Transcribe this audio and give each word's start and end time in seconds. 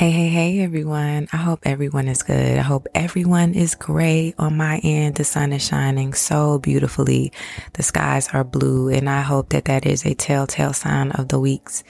Hey, 0.00 0.12
hey, 0.12 0.28
hey, 0.30 0.60
everyone. 0.60 1.28
I 1.30 1.36
hope 1.36 1.60
everyone 1.64 2.08
is 2.08 2.22
good. 2.22 2.56
I 2.56 2.62
hope 2.62 2.86
everyone 2.94 3.52
is 3.52 3.74
great 3.74 4.34
on 4.38 4.56
my 4.56 4.78
end. 4.82 5.16
The 5.16 5.24
sun 5.24 5.52
is 5.52 5.62
shining 5.62 6.14
so 6.14 6.58
beautifully. 6.58 7.34
The 7.74 7.82
skies 7.82 8.26
are 8.32 8.42
blue, 8.42 8.88
and 8.88 9.10
I 9.10 9.20
hope 9.20 9.50
that 9.50 9.66
that 9.66 9.84
is 9.84 10.06
a 10.06 10.14
telltale 10.14 10.72
sign 10.72 11.10
of 11.12 11.28
the 11.28 11.38
weeks 11.38 11.84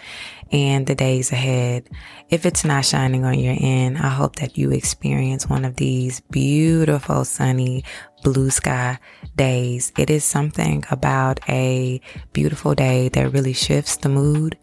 and 0.50 0.88
the 0.88 0.96
days 0.96 1.30
ahead. 1.30 1.88
If 2.30 2.46
it's 2.46 2.64
not 2.64 2.84
shining 2.84 3.24
on 3.24 3.38
your 3.38 3.56
end, 3.56 3.98
I 3.98 4.08
hope 4.08 4.36
that 4.36 4.58
you 4.58 4.72
experience 4.72 5.48
one 5.48 5.64
of 5.64 5.76
these 5.76 6.18
beautiful 6.18 7.24
sunny 7.24 7.84
blue 8.24 8.50
sky 8.50 8.98
days. 9.36 9.92
It 9.96 10.10
is 10.10 10.24
something 10.24 10.84
about 10.90 11.38
a 11.48 12.00
beautiful 12.32 12.74
day 12.74 13.08
that 13.10 13.32
really 13.32 13.52
shifts 13.52 13.96
the 13.96 14.08
mood 14.08 14.58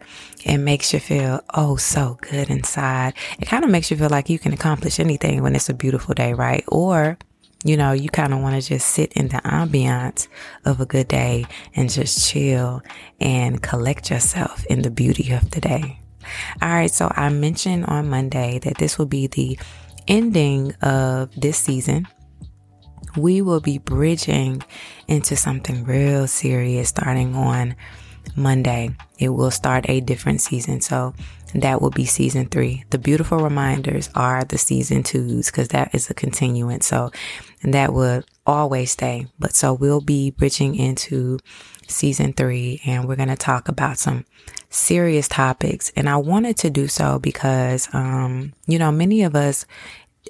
and 0.48 0.64
makes 0.64 0.92
you 0.92 0.98
feel 0.98 1.40
oh 1.54 1.76
so 1.76 2.18
good 2.22 2.50
inside. 2.50 3.14
It 3.38 3.46
kind 3.46 3.64
of 3.64 3.70
makes 3.70 3.90
you 3.90 3.96
feel 3.96 4.08
like 4.08 4.28
you 4.28 4.38
can 4.38 4.52
accomplish 4.52 4.98
anything 4.98 5.42
when 5.42 5.54
it's 5.54 5.68
a 5.68 5.74
beautiful 5.74 6.14
day, 6.14 6.32
right? 6.32 6.64
Or 6.68 7.18
you 7.64 7.76
know, 7.76 7.92
you 7.92 8.08
kind 8.08 8.32
of 8.32 8.40
want 8.40 8.60
to 8.60 8.66
just 8.66 8.88
sit 8.88 9.12
in 9.14 9.28
the 9.28 9.38
ambiance 9.38 10.28
of 10.64 10.80
a 10.80 10.86
good 10.86 11.08
day 11.08 11.44
and 11.74 11.90
just 11.90 12.30
chill 12.30 12.82
and 13.20 13.62
collect 13.62 14.10
yourself 14.10 14.64
in 14.66 14.82
the 14.82 14.90
beauty 14.90 15.32
of 15.32 15.50
the 15.50 15.60
day. 15.60 15.98
All 16.62 16.68
right. 16.68 16.90
So 16.90 17.10
I 17.14 17.28
mentioned 17.30 17.86
on 17.86 18.08
Monday 18.08 18.60
that 18.60 18.78
this 18.78 18.96
will 18.96 19.06
be 19.06 19.26
the 19.26 19.58
ending 20.06 20.72
of 20.82 21.34
this 21.34 21.58
season. 21.58 22.06
We 23.16 23.42
will 23.42 23.60
be 23.60 23.78
bridging 23.78 24.62
into 25.08 25.34
something 25.34 25.84
real 25.84 26.28
serious 26.28 26.90
starting 26.90 27.34
on 27.34 27.74
Monday. 28.36 28.90
It 29.18 29.30
will 29.30 29.50
start 29.50 29.88
a 29.88 30.00
different 30.00 30.40
season. 30.40 30.80
So 30.80 31.14
that 31.54 31.80
will 31.80 31.90
be 31.90 32.04
season 32.04 32.46
three. 32.46 32.84
The 32.90 32.98
beautiful 32.98 33.38
reminders 33.38 34.10
are 34.14 34.44
the 34.44 34.58
season 34.58 35.02
twos 35.02 35.46
because 35.46 35.68
that 35.68 35.94
is 35.94 36.10
a 36.10 36.14
continuance. 36.14 36.86
So 36.86 37.10
that 37.62 37.92
would 37.92 38.24
always 38.46 38.92
stay. 38.92 39.26
But 39.38 39.54
so 39.54 39.72
we'll 39.72 40.00
be 40.00 40.30
bridging 40.30 40.74
into 40.74 41.38
season 41.86 42.32
three 42.32 42.80
and 42.84 43.08
we're 43.08 43.16
going 43.16 43.28
to 43.28 43.36
talk 43.36 43.68
about 43.68 43.98
some 43.98 44.24
serious 44.70 45.28
topics. 45.28 45.90
And 45.96 46.08
I 46.08 46.16
wanted 46.16 46.56
to 46.58 46.70
do 46.70 46.86
so 46.86 47.18
because, 47.18 47.88
um, 47.94 48.52
you 48.66 48.78
know, 48.78 48.92
many 48.92 49.22
of 49.22 49.34
us 49.34 49.64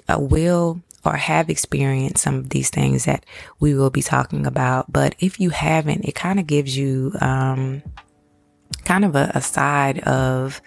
uh, 0.07 0.17
will 0.19 0.81
or 1.05 1.15
have 1.15 1.49
experienced 1.49 2.23
some 2.23 2.35
of 2.35 2.49
these 2.49 2.69
things 2.69 3.05
that 3.05 3.25
we 3.59 3.73
will 3.73 3.89
be 3.89 4.01
talking 4.01 4.45
about. 4.45 4.91
But 4.91 5.15
if 5.19 5.39
you 5.39 5.49
haven't, 5.49 6.05
it 6.05 6.15
kind 6.15 6.39
of 6.39 6.47
gives 6.47 6.77
you, 6.77 7.13
um, 7.21 7.81
kind 8.85 9.05
of 9.05 9.15
a, 9.15 9.31
a 9.35 9.41
side 9.41 9.99
of, 9.99 10.61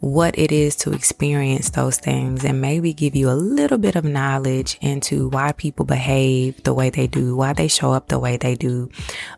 what 0.00 0.38
it 0.38 0.52
is 0.52 0.76
to 0.76 0.92
experience 0.92 1.70
those 1.70 1.96
things 1.96 2.44
and 2.44 2.60
maybe 2.60 2.92
give 2.92 3.16
you 3.16 3.30
a 3.30 3.32
little 3.32 3.78
bit 3.78 3.96
of 3.96 4.04
knowledge 4.04 4.76
into 4.80 5.28
why 5.28 5.52
people 5.52 5.84
behave 5.84 6.62
the 6.64 6.74
way 6.74 6.90
they 6.90 7.06
do, 7.06 7.34
why 7.34 7.52
they 7.52 7.68
show 7.68 7.92
up 7.92 8.08
the 8.08 8.18
way 8.18 8.36
they 8.36 8.54
do, 8.54 8.90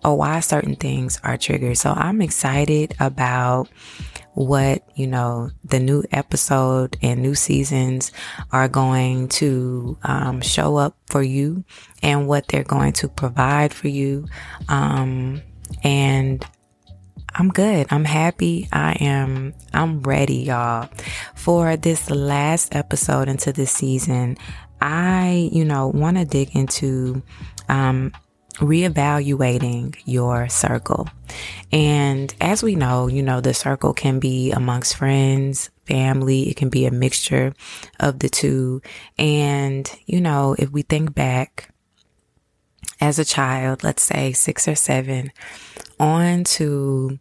or 0.05 0.17
why 0.17 0.41
certain 0.41 0.75
things 0.75 1.21
are 1.23 1.37
triggered. 1.37 1.79
So 1.79 1.93
I'm 1.93 2.21
excited 2.21 2.95
about 2.99 3.69
what, 4.39 4.89
you 4.94 5.08
know, 5.08 5.50
the 5.64 5.81
new 5.81 6.05
episode 6.12 6.97
and 7.03 7.20
new 7.20 7.34
seasons 7.34 8.12
are 8.53 8.69
going 8.69 9.28
to 9.28 9.98
um, 10.05 10.41
show 10.41 10.77
up 10.77 10.97
for 11.06 11.22
you 11.22 11.64
and 12.05 12.28
what 12.28 12.47
they're 12.47 12.62
going 12.62 12.92
to 12.92 13.09
provide 13.09 13.75
for 13.75 13.89
you. 13.89 14.27
Um, 14.69 15.42
and 15.83 16.47
I'm 17.34 17.48
good. 17.48 17.89
I'm 17.91 18.05
happy. 18.05 18.69
I 18.72 18.92
am, 19.00 19.55
I'm 19.75 20.03
ready, 20.03 20.36
y'all. 20.36 20.89
For 21.34 21.77
this 21.77 22.09
last 22.09 22.77
episode 22.77 23.28
into 23.28 23.53
this 23.53 23.72
season, 23.72 24.36
I, 24.81 25.50
you 25.53 25.64
know, 25.64 25.89
want 25.89 26.16
to 26.16 26.25
dig 26.25 26.55
into, 26.55 27.25
um, 27.69 28.12
reevaluating 28.59 29.97
your 30.05 30.49
circle. 30.49 31.09
And 31.72 32.34
as 32.41 32.62
we 32.62 32.75
know, 32.75 33.06
you 33.06 33.22
know, 33.22 33.41
the 33.41 33.55
circle 33.55 33.93
can 33.93 34.19
be 34.19 34.53
amongst 34.53 34.97
friends, 34.97 35.71
family, 35.84 36.49
it 36.49 36.56
can 36.56 36.69
be 36.69 36.87
a 36.87 36.91
mixture 36.91 37.55
of 37.99 38.19
the 38.19 38.28
two. 38.28 38.83
And, 39.19 39.91
you 40.06 40.21
know, 40.21 40.55
if 40.59 40.71
we 40.71 40.83
think 40.83 41.15
back 41.15 41.72
as 43.00 43.19
a 43.19 43.25
child, 43.25 43.84
let's 43.84 44.03
say 44.03 44.33
six 44.33 44.66
or 44.66 44.75
seven, 44.75 45.31
on 46.00 46.44
to 46.44 47.19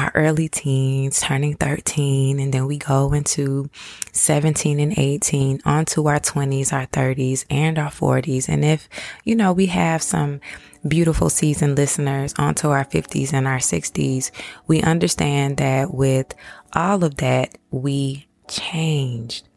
our 0.00 0.10
early 0.14 0.48
teens, 0.48 1.20
turning 1.20 1.54
13, 1.56 2.40
and 2.40 2.54
then 2.54 2.66
we 2.66 2.78
go 2.78 3.12
into 3.12 3.68
17 4.12 4.80
and 4.80 4.98
18, 4.98 5.60
onto 5.66 6.08
our 6.08 6.18
20s, 6.18 6.72
our 6.72 6.86
30s, 6.86 7.44
and 7.50 7.78
our 7.78 7.90
40s. 7.90 8.48
And 8.48 8.64
if, 8.64 8.88
you 9.24 9.36
know, 9.36 9.52
we 9.52 9.66
have 9.66 10.02
some 10.02 10.40
beautiful 10.88 11.28
seasoned 11.28 11.76
listeners 11.76 12.34
onto 12.38 12.70
our 12.70 12.86
50s 12.86 13.34
and 13.34 13.46
our 13.46 13.58
60s, 13.58 14.30
we 14.66 14.80
understand 14.80 15.58
that 15.58 15.92
with 15.92 16.34
all 16.72 17.04
of 17.04 17.16
that, 17.16 17.58
we 17.70 18.26
changed. 18.48 19.49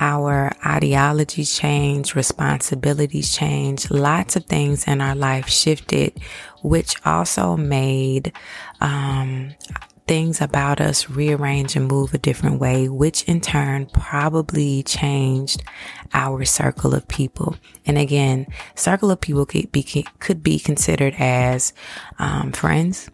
Our 0.00 0.52
ideologies 0.64 1.56
changed, 1.56 2.16
responsibilities 2.16 3.32
changed, 3.32 3.90
lots 3.90 4.36
of 4.36 4.46
things 4.46 4.86
in 4.86 5.00
our 5.00 5.14
life 5.14 5.48
shifted, 5.48 6.20
which 6.62 6.96
also 7.04 7.56
made 7.56 8.32
um, 8.80 9.54
things 10.06 10.40
about 10.40 10.80
us 10.80 11.08
rearrange 11.08 11.76
and 11.76 11.88
move 11.88 12.12
a 12.12 12.18
different 12.18 12.60
way, 12.60 12.88
which 12.88 13.22
in 13.24 13.40
turn 13.40 13.86
probably 13.86 14.82
changed 14.82 15.62
our 16.12 16.44
circle 16.44 16.94
of 16.94 17.06
people. 17.08 17.56
And 17.86 17.96
again, 17.96 18.46
circle 18.74 19.10
of 19.10 19.20
people 19.20 19.46
could 19.46 19.72
be, 19.72 20.06
could 20.18 20.42
be 20.42 20.58
considered 20.58 21.14
as 21.18 21.72
um, 22.18 22.52
friends, 22.52 23.10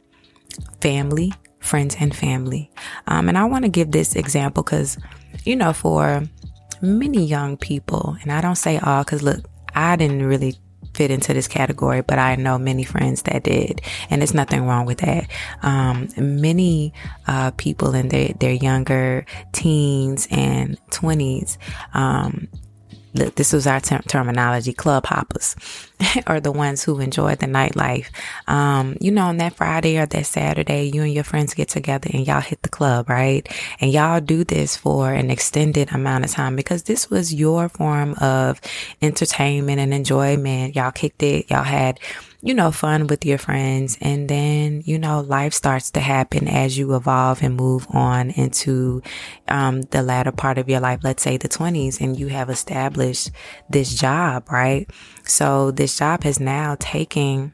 family, 0.81 1.33
friends 1.61 1.97
and 2.01 2.17
family. 2.17 2.71
Um, 3.07 3.29
and 3.29 3.39
I 3.39 3.45
want 3.45 3.65
to 3.65 3.71
give 3.71 3.93
this 3.93 4.17
example 4.17 4.63
because, 4.63 4.99
you 5.45 5.55
know, 5.55 5.73
for 5.73 6.23
many 6.81 7.25
young 7.25 7.57
people, 7.57 8.17
and 8.23 8.33
I 8.33 8.41
don't 8.41 8.57
say 8.57 8.79
all 8.79 9.05
because 9.05 9.23
look, 9.23 9.45
I 9.75 9.97
didn't 9.97 10.25
really 10.25 10.57
fit 10.95 11.11
into 11.11 11.33
this 11.33 11.49
category, 11.49 12.03
but 12.03 12.19
I 12.19 12.37
know 12.37 12.59
many 12.59 12.85
friends 12.85 13.23
that 13.23 13.45
did, 13.45 13.81
and 14.09 14.21
there's 14.21 14.35
nothing 14.35 14.67
wrong 14.67 14.87
with 14.87 14.99
that. 14.99 15.31
Um, 15.63 16.09
many 16.17 16.93
uh, 17.27 17.53
people 17.53 17.95
in 17.95 18.09
their, 18.09 18.29
their 18.41 18.53
younger 18.53 19.25
teens 19.53 20.27
and 20.31 20.79
20s 20.91 21.59
um, 21.95 22.49
this 23.13 23.53
was 23.53 23.67
our 23.67 23.81
ter- 23.81 24.03
terminology, 24.07 24.73
club 24.73 25.07
hoppers, 25.07 25.57
or 26.27 26.41
the 26.41 26.53
ones 26.53 26.83
who 26.83 27.01
enjoy 27.01 27.35
the 27.35 27.47
nightlife. 27.47 28.07
Um, 28.47 28.97
you 29.01 29.11
know, 29.11 29.27
on 29.27 29.39
that 29.39 29.55
Friday 29.55 29.99
or 29.99 30.07
that 30.07 30.27
Saturday, 30.27 30.91
you 30.93 31.03
and 31.03 31.13
your 31.13 31.25
friends 31.25 31.55
get 31.55 31.69
together 31.69 32.09
and 32.13 32.27
y'all 32.27 32.41
hit 32.41 32.63
the 32.63 32.69
club, 32.69 33.09
right? 33.09 33.49
And 33.81 33.93
y'all 33.93 34.21
do 34.21 34.45
this 34.45 34.77
for 34.77 35.13
an 35.13 35.31
extended 35.31 35.93
amount 35.93 36.25
of 36.25 36.31
time 36.31 36.57
because 36.57 36.85
this 36.85 37.11
was 37.11 37.35
your 37.35 37.69
form 37.69 38.15
of 38.15 38.61
entertainment 39.03 39.81
and 39.81 39.93
enjoyment. 39.93 40.77
Y'all 40.77 40.93
kicked 40.93 41.23
it. 41.23 41.51
Y'all 41.51 41.65
had 41.65 41.99
you 42.43 42.55
know, 42.55 42.71
fun 42.71 43.07
with 43.07 43.25
your 43.25 43.39
friends. 43.39 43.99
And 44.01 44.29
then, 44.29 44.83
you 44.85 44.99
know, 44.99 45.21
life 45.21 45.53
starts 45.53 45.91
to 45.93 46.01
happen 46.01 46.49
as 46.49 46.79
you 46.79 46.95
evolve 46.95 47.43
and 47.43 47.55
move 47.57 47.87
on 47.91 48.31
into, 48.31 49.03
um, 49.49 49.83
the 49.83 50.03
latter 50.03 50.33
part 50.33 50.59
of 50.59 50.69
your 50.69 50.81
life. 50.81 51.01
Let's 51.03 51.23
say 51.23 51.37
the 51.37 51.49
twenties 51.49 52.01
and 52.01 52.19
you 52.19 52.29
have 52.29 52.51
established 52.51 53.31
this 53.69 53.95
job, 53.95 54.51
right? 54.51 54.89
So 55.25 55.71
this 55.71 55.99
job 55.99 56.25
has 56.25 56.41
now 56.41 56.77
taken 56.81 57.53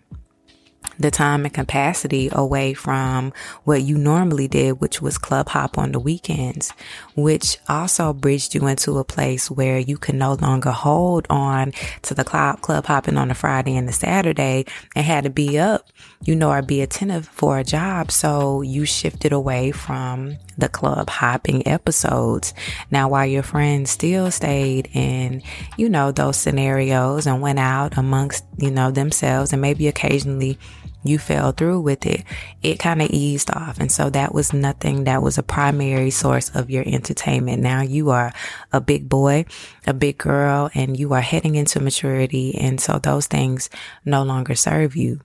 the 0.98 1.10
time 1.10 1.44
and 1.44 1.54
capacity 1.54 2.28
away 2.32 2.74
from 2.74 3.32
what 3.64 3.82
you 3.82 3.98
normally 3.98 4.48
did, 4.48 4.80
which 4.80 5.02
was 5.02 5.18
club 5.18 5.48
hop 5.48 5.78
on 5.78 5.92
the 5.92 6.00
weekends, 6.00 6.72
which 7.14 7.58
also 7.68 8.12
bridged 8.12 8.54
you 8.54 8.66
into 8.66 8.98
a 8.98 9.04
place 9.04 9.50
where 9.50 9.78
you 9.78 9.96
could 9.98 10.14
no 10.14 10.34
longer 10.34 10.70
hold 10.70 11.26
on 11.28 11.72
to 12.02 12.14
the 12.14 12.24
club, 12.24 12.60
club 12.60 12.86
hopping 12.86 13.16
on 13.16 13.28
the 13.28 13.34
Friday 13.34 13.76
and 13.76 13.88
the 13.88 13.92
Saturday 13.92 14.64
and 14.94 15.04
had 15.04 15.24
to 15.24 15.30
be 15.30 15.58
up, 15.58 15.86
you 16.24 16.34
know, 16.34 16.50
or 16.50 16.62
be 16.62 16.80
attentive 16.80 17.26
for 17.28 17.58
a 17.58 17.64
job. 17.64 18.10
So 18.10 18.62
you 18.62 18.84
shifted 18.84 19.32
away 19.32 19.72
from 19.72 20.36
the 20.58 20.68
club 20.68 21.10
hopping 21.10 21.66
episodes. 21.68 22.54
Now, 22.90 23.08
while 23.08 23.26
your 23.26 23.42
friends 23.42 23.90
still 23.90 24.30
stayed 24.30 24.88
in, 24.92 25.42
you 25.76 25.88
know, 25.88 26.12
those 26.12 26.36
scenarios 26.36 27.26
and 27.26 27.40
went 27.40 27.58
out 27.58 27.98
amongst, 27.98 28.44
you 28.58 28.70
know, 28.70 28.90
themselves 28.90 29.52
and 29.52 29.60
maybe 29.60 29.88
occasionally 29.88 30.58
you 31.06 31.18
fell 31.18 31.52
through 31.52 31.80
with 31.80 32.06
it, 32.06 32.24
it 32.62 32.78
kind 32.78 33.02
of 33.02 33.10
eased 33.10 33.50
off. 33.50 33.78
And 33.78 33.90
so 33.90 34.10
that 34.10 34.34
was 34.34 34.52
nothing 34.52 35.04
that 35.04 35.22
was 35.22 35.38
a 35.38 35.42
primary 35.42 36.10
source 36.10 36.50
of 36.54 36.70
your 36.70 36.84
entertainment. 36.86 37.62
Now 37.62 37.82
you 37.82 38.10
are 38.10 38.32
a 38.72 38.80
big 38.80 39.08
boy, 39.08 39.46
a 39.86 39.94
big 39.94 40.18
girl, 40.18 40.70
and 40.74 40.98
you 40.98 41.12
are 41.12 41.20
heading 41.20 41.54
into 41.54 41.80
maturity. 41.80 42.56
And 42.56 42.80
so 42.80 42.98
those 42.98 43.26
things 43.26 43.70
no 44.04 44.22
longer 44.22 44.54
serve 44.54 44.96
you. 44.96 45.20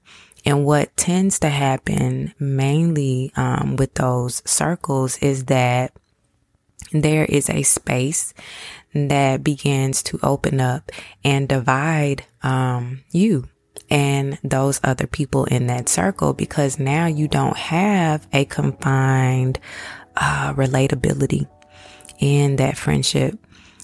And 0.46 0.66
what 0.66 0.96
tends 0.98 1.40
to 1.40 1.50
happen 1.50 2.34
mainly 2.40 3.32
um, 3.36 3.76
with 3.76 3.94
those 3.94 4.42
circles 4.46 5.18
is 5.20 5.46
that 5.46 5.94
there 6.92 7.26
is 7.26 7.50
a 7.50 7.64
space 7.64 8.34
that 8.94 9.44
begins 9.44 10.04
to 10.04 10.20
open 10.24 10.60
up 10.60 10.92
and 11.24 11.48
divide 11.48 12.26
um, 12.44 13.04
you 13.12 13.48
and 13.92 14.40
those 14.42 14.80
other 14.84 15.06
people 15.06 15.44
in 15.46 15.68
that 15.68 15.90
circle 15.90 16.34
because 16.34 16.80
now 16.80 17.06
you 17.06 17.28
don't 17.28 17.58
have 17.58 18.26
a 18.32 18.46
confined 18.46 19.60
uh, 20.16 20.54
relatability 20.54 21.48
in 22.20 22.56
that 22.56 22.78
friendship 22.78 23.38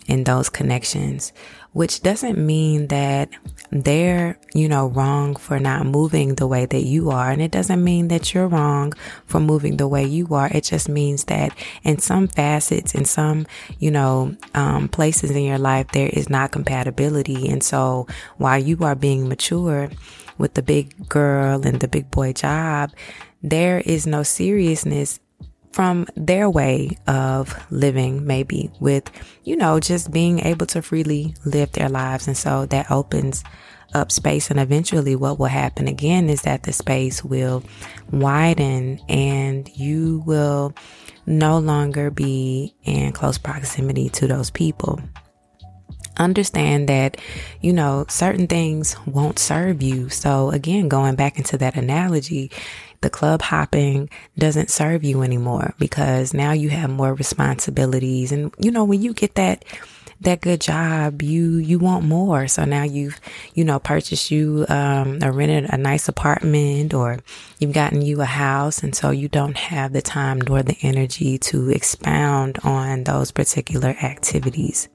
in 0.08 0.24
those 0.24 0.50
connections 0.50 1.34
which 1.78 2.02
doesn't 2.02 2.40
mean 2.40 2.88
that 2.88 3.30
they're, 3.70 4.40
you 4.56 4.68
know, 4.68 4.88
wrong 4.88 5.36
for 5.36 5.60
not 5.60 5.86
moving 5.86 6.34
the 6.34 6.48
way 6.48 6.66
that 6.66 6.82
you 6.82 7.12
are. 7.12 7.30
And 7.30 7.40
it 7.40 7.52
doesn't 7.52 7.84
mean 7.84 8.08
that 8.08 8.34
you're 8.34 8.48
wrong 8.48 8.94
for 9.28 9.40
moving 9.40 9.78
the 9.78 9.88
way 9.88 10.04
you 10.04 10.26
are. 10.32 10.50
It 10.52 10.64
just 10.64 10.90
means 10.90 11.26
that 11.26 11.56
in 11.84 12.00
some 12.00 12.30
facets, 12.30 12.96
in 12.96 13.06
some, 13.06 13.46
you 13.78 13.92
know, 13.92 14.36
um, 14.56 14.90
places 14.90 15.30
in 15.30 15.44
your 15.44 15.60
life, 15.60 15.90
there 15.92 16.10
is 16.12 16.32
not 16.32 16.52
compatibility. 16.52 17.48
And 17.48 17.62
so 17.62 18.08
while 18.38 18.58
you 18.58 18.80
are 18.82 18.96
being 18.96 19.30
mature 19.30 19.92
with 20.40 20.56
the 20.56 20.64
big 20.64 21.08
girl 21.08 21.62
and 21.64 21.80
the 21.80 21.88
big 21.88 22.10
boy 22.10 22.34
job, 22.34 22.92
there 23.44 23.82
is 23.82 24.08
no 24.08 24.24
seriousness 24.24 25.20
from 25.78 26.08
their 26.16 26.50
way 26.50 26.90
of 27.06 27.56
living, 27.70 28.26
maybe 28.26 28.72
with, 28.80 29.12
you 29.44 29.56
know, 29.56 29.80
just 29.80 30.10
being 30.10 30.40
able 30.40 30.66
to 30.66 30.82
freely 30.82 31.36
live 31.46 31.72
their 31.74 31.88
lives. 31.88 32.26
And 32.26 32.36
so 32.36 32.66
that 32.66 32.90
opens 32.90 33.44
up 33.94 34.12
space. 34.12 34.50
And 34.50 34.60
eventually, 34.60 35.16
what 35.16 35.38
will 35.38 35.46
happen 35.46 35.88
again 35.88 36.32
is 36.32 36.42
that 36.42 36.64
the 36.64 36.74
space 36.74 37.24
will 37.24 37.64
widen 38.12 39.00
and 39.08 39.70
you 39.78 40.24
will 40.26 40.74
no 41.28 41.60
longer 41.60 42.10
be 42.10 42.74
in 42.84 43.12
close 43.12 43.38
proximity 43.38 44.10
to 44.10 44.26
those 44.26 44.50
people 44.50 45.00
understand 46.20 46.90
that, 46.90 47.18
you 47.62 47.72
know, 47.72 48.06
certain 48.10 48.48
things 48.48 48.96
won't 49.06 49.40
serve 49.40 49.82
you. 49.82 50.10
So 50.10 50.50
again, 50.50 50.88
going 50.88 51.16
back 51.16 51.38
into 51.38 51.58
that 51.60 51.76
analogy, 51.76 52.52
the 53.02 53.10
club 53.10 53.42
hopping 53.42 54.10
doesn't 54.38 54.70
serve 54.70 55.04
you 55.04 55.22
anymore 55.22 55.74
because 55.80 56.34
now 56.34 56.52
you 56.52 56.70
have 56.70 56.90
more 56.90 57.14
responsibilities. 57.14 58.32
And, 58.32 58.54
you 58.60 58.72
know, 58.72 58.84
when 58.84 59.02
you 59.02 59.14
get 59.14 59.36
that, 59.36 59.66
that 60.22 60.42
good 60.42 60.60
job, 60.60 61.22
you, 61.22 61.58
you 61.58 61.78
want 61.78 62.04
more. 62.04 62.48
So 62.48 62.66
now 62.66 62.84
you've, 62.84 63.20
you 63.54 63.64
know, 63.64 63.78
purchased 63.78 64.32
you, 64.32 64.66
um, 64.68 65.24
or 65.24 65.32
rented 65.32 65.70
a 65.72 65.78
nice 65.78 66.08
apartment 66.08 66.94
or 66.94 67.20
you've 67.60 67.74
gotten 67.74 68.02
you 68.02 68.22
a 68.22 68.26
house. 68.26 68.82
And 68.82 68.96
so 68.96 69.12
you 69.12 69.28
don't 69.30 69.58
have 69.58 69.94
the 69.94 70.02
time 70.02 70.42
nor 70.42 70.64
the 70.64 70.78
energy 70.82 71.38
to 71.38 71.70
expound 71.70 72.58
on 72.64 73.04
those 73.04 73.32
particular 73.32 73.90
activities. 73.90 74.90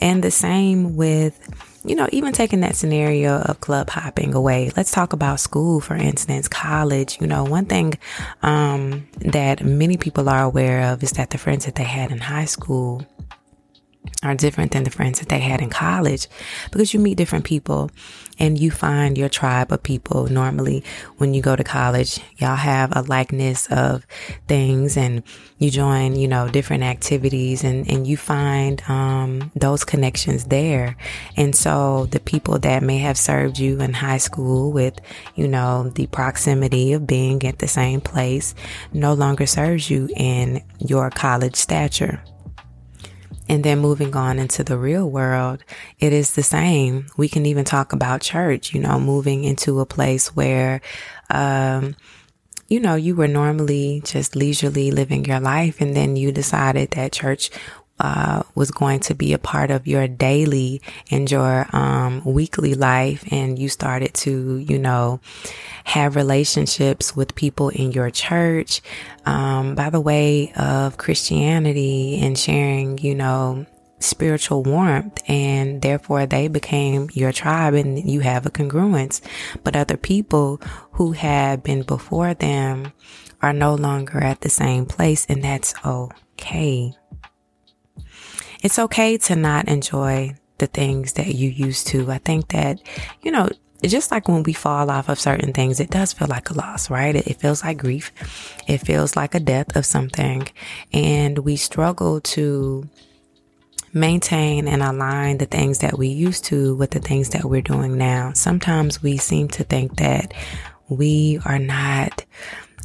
And 0.00 0.24
the 0.24 0.32
same 0.32 0.96
with, 0.96 1.38
you 1.84 1.94
know, 1.94 2.08
even 2.12 2.32
taking 2.32 2.60
that 2.60 2.76
scenario 2.76 3.40
of 3.40 3.60
club 3.60 3.90
hopping 3.90 4.34
away, 4.34 4.70
let's 4.76 4.90
talk 4.90 5.12
about 5.12 5.40
school, 5.40 5.80
for 5.80 5.94
instance, 5.94 6.48
college. 6.48 7.20
You 7.20 7.26
know, 7.26 7.44
one 7.44 7.66
thing 7.66 7.94
um, 8.42 9.08
that 9.20 9.64
many 9.64 9.96
people 9.96 10.28
are 10.28 10.42
aware 10.42 10.92
of 10.92 11.02
is 11.02 11.12
that 11.12 11.30
the 11.30 11.38
friends 11.38 11.64
that 11.64 11.74
they 11.74 11.84
had 11.84 12.12
in 12.12 12.18
high 12.18 12.44
school 12.44 13.06
are 14.22 14.34
different 14.34 14.72
than 14.72 14.84
the 14.84 14.90
friends 14.90 15.18
that 15.18 15.28
they 15.28 15.40
had 15.40 15.60
in 15.60 15.70
college 15.70 16.28
because 16.70 16.94
you 16.94 17.00
meet 17.00 17.16
different 17.16 17.44
people 17.44 17.90
and 18.38 18.58
you 18.58 18.70
find 18.70 19.18
your 19.18 19.28
tribe 19.28 19.72
of 19.72 19.82
people. 19.82 20.26
Normally, 20.26 20.84
when 21.18 21.34
you 21.34 21.42
go 21.42 21.54
to 21.56 21.64
college, 21.64 22.20
y'all 22.38 22.56
have 22.56 22.92
a 22.96 23.02
likeness 23.02 23.66
of 23.70 24.06
things 24.48 24.96
and 24.96 25.22
you 25.58 25.70
join, 25.70 26.16
you 26.16 26.28
know, 26.28 26.48
different 26.48 26.82
activities 26.82 27.62
and, 27.62 27.88
and 27.90 28.06
you 28.06 28.16
find, 28.16 28.82
um, 28.88 29.50
those 29.54 29.84
connections 29.84 30.46
there. 30.46 30.96
And 31.36 31.54
so 31.54 32.06
the 32.06 32.20
people 32.20 32.58
that 32.60 32.82
may 32.82 32.98
have 32.98 33.18
served 33.18 33.58
you 33.58 33.80
in 33.80 33.92
high 33.92 34.18
school 34.18 34.72
with, 34.72 34.98
you 35.34 35.46
know, 35.46 35.90
the 35.90 36.06
proximity 36.06 36.92
of 36.92 37.06
being 37.06 37.44
at 37.44 37.58
the 37.58 37.68
same 37.68 38.00
place 38.00 38.54
no 38.92 39.14
longer 39.14 39.46
serves 39.46 39.90
you 39.90 40.08
in 40.16 40.62
your 40.78 41.10
college 41.10 41.56
stature. 41.56 42.22
And 43.48 43.64
then 43.64 43.80
moving 43.80 44.14
on 44.16 44.38
into 44.38 44.64
the 44.64 44.78
real 44.78 45.10
world, 45.10 45.64
it 45.98 46.12
is 46.12 46.34
the 46.34 46.42
same. 46.42 47.06
We 47.16 47.28
can 47.28 47.44
even 47.44 47.64
talk 47.64 47.92
about 47.92 48.20
church, 48.20 48.72
you 48.72 48.80
know, 48.80 48.98
moving 49.00 49.44
into 49.44 49.80
a 49.80 49.86
place 49.86 50.34
where, 50.34 50.80
um, 51.28 51.96
you 52.68 52.80
know, 52.80 52.94
you 52.94 53.14
were 53.14 53.28
normally 53.28 54.00
just 54.04 54.34
leisurely 54.36 54.90
living 54.90 55.24
your 55.24 55.40
life 55.40 55.80
and 55.80 55.94
then 55.94 56.16
you 56.16 56.32
decided 56.32 56.92
that 56.92 57.12
church 57.12 57.50
uh, 58.02 58.42
was 58.56 58.72
going 58.72 58.98
to 58.98 59.14
be 59.14 59.32
a 59.32 59.38
part 59.38 59.70
of 59.70 59.86
your 59.86 60.08
daily 60.08 60.82
and 61.10 61.30
your 61.30 61.66
um, 61.74 62.20
weekly 62.24 62.74
life, 62.74 63.24
and 63.30 63.58
you 63.58 63.68
started 63.68 64.12
to, 64.12 64.58
you 64.58 64.76
know, 64.76 65.20
have 65.84 66.16
relationships 66.16 67.14
with 67.14 67.36
people 67.36 67.68
in 67.68 67.92
your 67.92 68.10
church 68.10 68.82
um, 69.24 69.76
by 69.76 69.88
the 69.88 70.00
way 70.00 70.52
of 70.54 70.98
Christianity 70.98 72.18
and 72.20 72.36
sharing, 72.36 72.98
you 72.98 73.14
know, 73.14 73.66
spiritual 74.00 74.64
warmth 74.64 75.22
and 75.28 75.80
therefore 75.80 76.26
they 76.26 76.48
became 76.48 77.08
your 77.12 77.30
tribe 77.30 77.74
and 77.74 78.10
you 78.10 78.18
have 78.18 78.46
a 78.46 78.50
congruence. 78.50 79.20
But 79.62 79.76
other 79.76 79.96
people 79.96 80.60
who 80.92 81.12
have 81.12 81.62
been 81.62 81.82
before 81.82 82.34
them 82.34 82.92
are 83.40 83.52
no 83.52 83.76
longer 83.76 84.18
at 84.18 84.40
the 84.40 84.50
same 84.50 84.86
place 84.86 85.24
and 85.28 85.44
that's 85.44 85.72
okay. 85.84 86.96
It's 88.62 88.78
okay 88.78 89.18
to 89.18 89.36
not 89.36 89.68
enjoy 89.68 90.36
the 90.58 90.66
things 90.68 91.14
that 91.14 91.34
you 91.34 91.50
used 91.50 91.88
to. 91.88 92.10
I 92.10 92.18
think 92.18 92.48
that, 92.48 92.80
you 93.22 93.32
know, 93.32 93.48
just 93.82 94.12
like 94.12 94.28
when 94.28 94.44
we 94.44 94.52
fall 94.52 94.90
off 94.90 95.08
of 95.08 95.18
certain 95.18 95.52
things, 95.52 95.80
it 95.80 95.90
does 95.90 96.12
feel 96.12 96.28
like 96.28 96.50
a 96.50 96.54
loss, 96.54 96.88
right? 96.88 97.16
It, 97.16 97.40
feels 97.40 97.64
like 97.64 97.78
grief. 97.78 98.12
It 98.68 98.78
feels 98.78 99.16
like 99.16 99.34
a 99.34 99.40
death 99.40 99.74
of 99.74 99.84
something. 99.84 100.46
And 100.92 101.38
we 101.38 101.56
struggle 101.56 102.20
to 102.20 102.88
maintain 103.92 104.68
and 104.68 104.82
align 104.82 105.38
the 105.38 105.46
things 105.46 105.80
that 105.80 105.98
we 105.98 106.08
used 106.08 106.44
to 106.44 106.76
with 106.76 106.92
the 106.92 107.00
things 107.00 107.30
that 107.30 107.44
we're 107.44 107.60
doing 107.60 107.98
now. 107.98 108.32
Sometimes 108.34 109.02
we 109.02 109.16
seem 109.16 109.48
to 109.48 109.64
think 109.64 109.96
that 109.96 110.32
we 110.88 111.40
are 111.44 111.58
not 111.58 112.24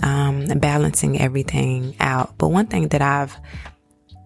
um, 0.01 0.45
balancing 0.45 1.21
everything 1.21 1.95
out. 1.99 2.37
But 2.37 2.49
one 2.49 2.67
thing 2.67 2.87
that 2.89 3.01
I've 3.01 3.37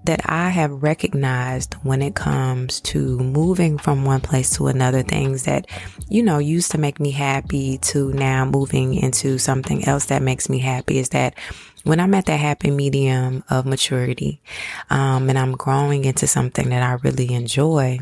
that 0.06 0.22
I 0.26 0.50
have 0.50 0.84
recognized 0.84 1.76
when 1.84 2.02
it 2.02 2.16
comes 2.16 2.82
to 2.82 3.20
moving 3.20 3.78
from 3.78 4.04
one 4.04 4.22
place 4.22 4.56
to 4.58 4.68
another, 4.68 5.04
things 5.04 5.44
that, 5.44 5.68
you 6.10 6.24
know, 6.24 6.40
used 6.40 6.72
to 6.72 6.78
make 6.78 7.00
me 7.00 7.12
happy 7.12 7.78
to 7.80 8.12
now 8.14 8.46
moving 8.46 8.96
into 8.96 9.38
something 9.38 9.86
else 9.86 10.06
that 10.06 10.22
makes 10.22 10.50
me 10.50 10.60
happy 10.60 10.98
is 10.98 11.10
that 11.10 11.38
when 11.84 12.00
I'm 12.00 12.14
at 12.14 12.26
that 12.28 12.40
happy 12.40 12.72
medium 12.72 13.44
of 13.50 13.66
maturity, 13.66 14.42
um, 14.90 15.30
and 15.30 15.38
I'm 15.38 15.54
growing 15.54 16.06
into 16.06 16.28
something 16.28 16.70
that 16.70 16.84
I 16.84 16.94
really 17.04 17.34
enjoy, 17.34 18.00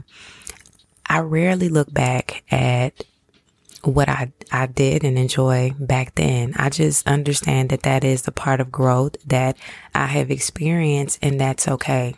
I 1.05 1.19
rarely 1.19 1.69
look 1.69 1.91
back 1.93 2.43
at 2.51 3.03
what 3.83 4.09
I, 4.09 4.31
I 4.51 4.65
did 4.65 5.03
and 5.03 5.17
enjoy 5.17 5.73
back 5.79 6.15
then. 6.15 6.53
I 6.57 6.69
just 6.69 7.07
understand 7.07 7.69
that 7.69 7.83
that 7.83 8.03
is 8.03 8.23
the 8.23 8.31
part 8.31 8.59
of 8.59 8.71
growth 8.71 9.15
that 9.25 9.57
I 9.95 10.07
have 10.07 10.31
experienced 10.31 11.19
and 11.21 11.39
that's 11.39 11.67
okay. 11.67 12.15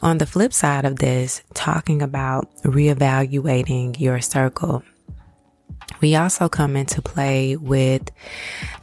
On 0.00 0.18
the 0.18 0.26
flip 0.26 0.52
side 0.52 0.84
of 0.84 0.96
this, 0.96 1.42
talking 1.54 2.02
about 2.02 2.48
reevaluating 2.62 3.98
your 3.98 4.20
circle, 4.20 4.84
we 6.00 6.14
also 6.14 6.48
come 6.48 6.76
into 6.76 7.02
play 7.02 7.56
with 7.56 8.10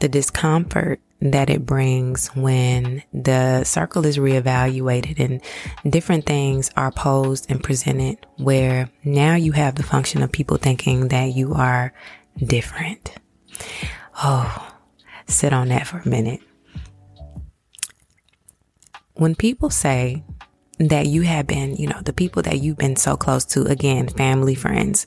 the 0.00 0.08
discomfort 0.08 1.00
that 1.20 1.48
it 1.48 1.64
brings 1.64 2.28
when 2.28 3.02
the 3.12 3.64
circle 3.64 4.04
is 4.04 4.18
reevaluated 4.18 5.18
and 5.18 5.92
different 5.92 6.26
things 6.26 6.70
are 6.76 6.90
posed 6.90 7.50
and 7.50 7.62
presented 7.62 8.18
where 8.36 8.90
now 9.04 9.34
you 9.34 9.52
have 9.52 9.76
the 9.76 9.82
function 9.82 10.22
of 10.22 10.30
people 10.30 10.56
thinking 10.58 11.08
that 11.08 11.34
you 11.34 11.54
are 11.54 11.92
different. 12.38 13.14
Oh, 14.22 14.72
sit 15.26 15.52
on 15.52 15.68
that 15.68 15.86
for 15.86 15.98
a 15.98 16.08
minute. 16.08 16.40
When 19.14 19.34
people 19.34 19.70
say 19.70 20.22
that 20.78 21.06
you 21.06 21.22
have 21.22 21.46
been, 21.46 21.74
you 21.76 21.86
know, 21.86 22.00
the 22.02 22.12
people 22.12 22.42
that 22.42 22.60
you've 22.60 22.76
been 22.76 22.96
so 22.96 23.16
close 23.16 23.44
to, 23.46 23.62
again, 23.64 24.08
family, 24.08 24.54
friends, 24.54 25.06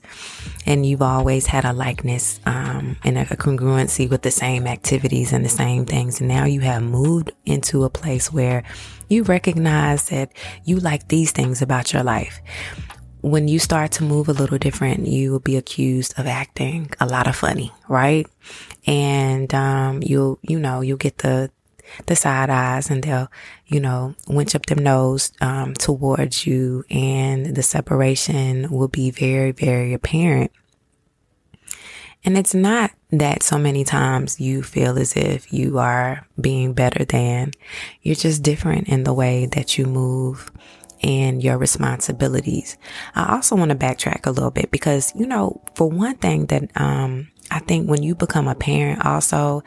and 0.65 0.85
you've 0.85 1.01
always 1.01 1.45
had 1.45 1.63
a 1.63 1.73
likeness 1.73 2.39
um, 2.45 2.97
and 3.03 3.17
a, 3.17 3.25
congruency 3.25 4.09
with 4.09 4.23
the 4.23 4.31
same 4.31 4.65
activities 4.65 5.31
and 5.31 5.45
the 5.45 5.49
same 5.49 5.85
things. 5.85 6.19
And 6.19 6.27
now 6.27 6.45
you 6.45 6.61
have 6.61 6.81
moved 6.81 7.31
into 7.45 7.83
a 7.83 7.89
place 7.89 8.33
where 8.33 8.63
you 9.09 9.23
recognize 9.23 10.09
that 10.09 10.31
you 10.65 10.77
like 10.77 11.07
these 11.07 11.31
things 11.31 11.61
about 11.61 11.93
your 11.93 12.03
life. 12.03 12.41
When 13.21 13.47
you 13.47 13.59
start 13.59 13.91
to 13.93 14.03
move 14.03 14.29
a 14.29 14.33
little 14.33 14.57
different, 14.57 15.05
you 15.05 15.31
will 15.31 15.39
be 15.39 15.57
accused 15.57 16.17
of 16.17 16.25
acting 16.25 16.89
a 16.99 17.05
lot 17.05 17.27
of 17.27 17.35
funny, 17.35 17.71
right? 17.87 18.25
And 18.87 19.53
um, 19.53 20.01
you'll, 20.01 20.39
you 20.41 20.57
know, 20.57 20.81
you'll 20.81 20.97
get 20.97 21.19
the 21.19 21.51
the 22.05 22.15
side 22.15 22.49
eyes 22.49 22.89
and 22.89 23.03
they'll, 23.03 23.31
you 23.65 23.79
know, 23.79 24.15
winch 24.27 24.55
up 24.55 24.65
their 24.65 24.77
nose 24.77 25.31
um, 25.41 25.73
towards 25.73 26.45
you 26.45 26.83
and 26.89 27.55
the 27.55 27.63
separation 27.63 28.69
will 28.69 28.87
be 28.87 29.11
very, 29.11 29.51
very 29.51 29.93
apparent. 29.93 30.51
And 32.25 32.37
it's 32.37 32.53
not 32.53 32.91
that 33.11 33.43
so 33.43 33.57
many 33.57 33.83
times 33.83 34.41
you 34.41 34.61
feel 34.61 34.99
as 34.99 35.15
if 35.15 35.53
you 35.53 35.79
are 35.79 36.27
being 36.39 36.73
better 36.73 37.05
than. 37.05 37.51
You're 38.01 38.15
just 38.15 38.43
different 38.43 38.89
in 38.89 39.03
the 39.03 39.13
way 39.13 39.45
that 39.47 39.77
you 39.77 39.85
move 39.85 40.51
and 41.01 41.41
your 41.41 41.57
responsibilities. 41.57 42.77
I 43.15 43.33
also 43.33 43.55
want 43.55 43.69
to 43.71 43.77
backtrack 43.77 44.25
a 44.25 44.31
little 44.31 44.51
bit 44.51 44.69
because, 44.69 45.13
you 45.15 45.25
know, 45.25 45.61
for 45.75 45.89
one 45.89 46.17
thing 46.17 46.47
that, 46.47 46.69
um, 46.79 47.29
I 47.51 47.59
think 47.59 47.89
when 47.89 48.03
you 48.03 48.15
become 48.15 48.47
a 48.47 48.53
parent 48.53 49.05
also, 49.05 49.63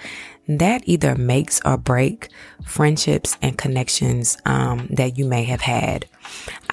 that 0.49 0.83
either 0.87 1.15
makes 1.15 1.61
or 1.65 1.77
break 1.77 2.29
friendships 2.65 3.37
and 3.43 3.57
connections, 3.57 4.37
um, 4.45 4.89
that 4.91 5.19
you 5.19 5.25
may 5.25 5.45
have 5.45 5.61
had. 5.61 6.07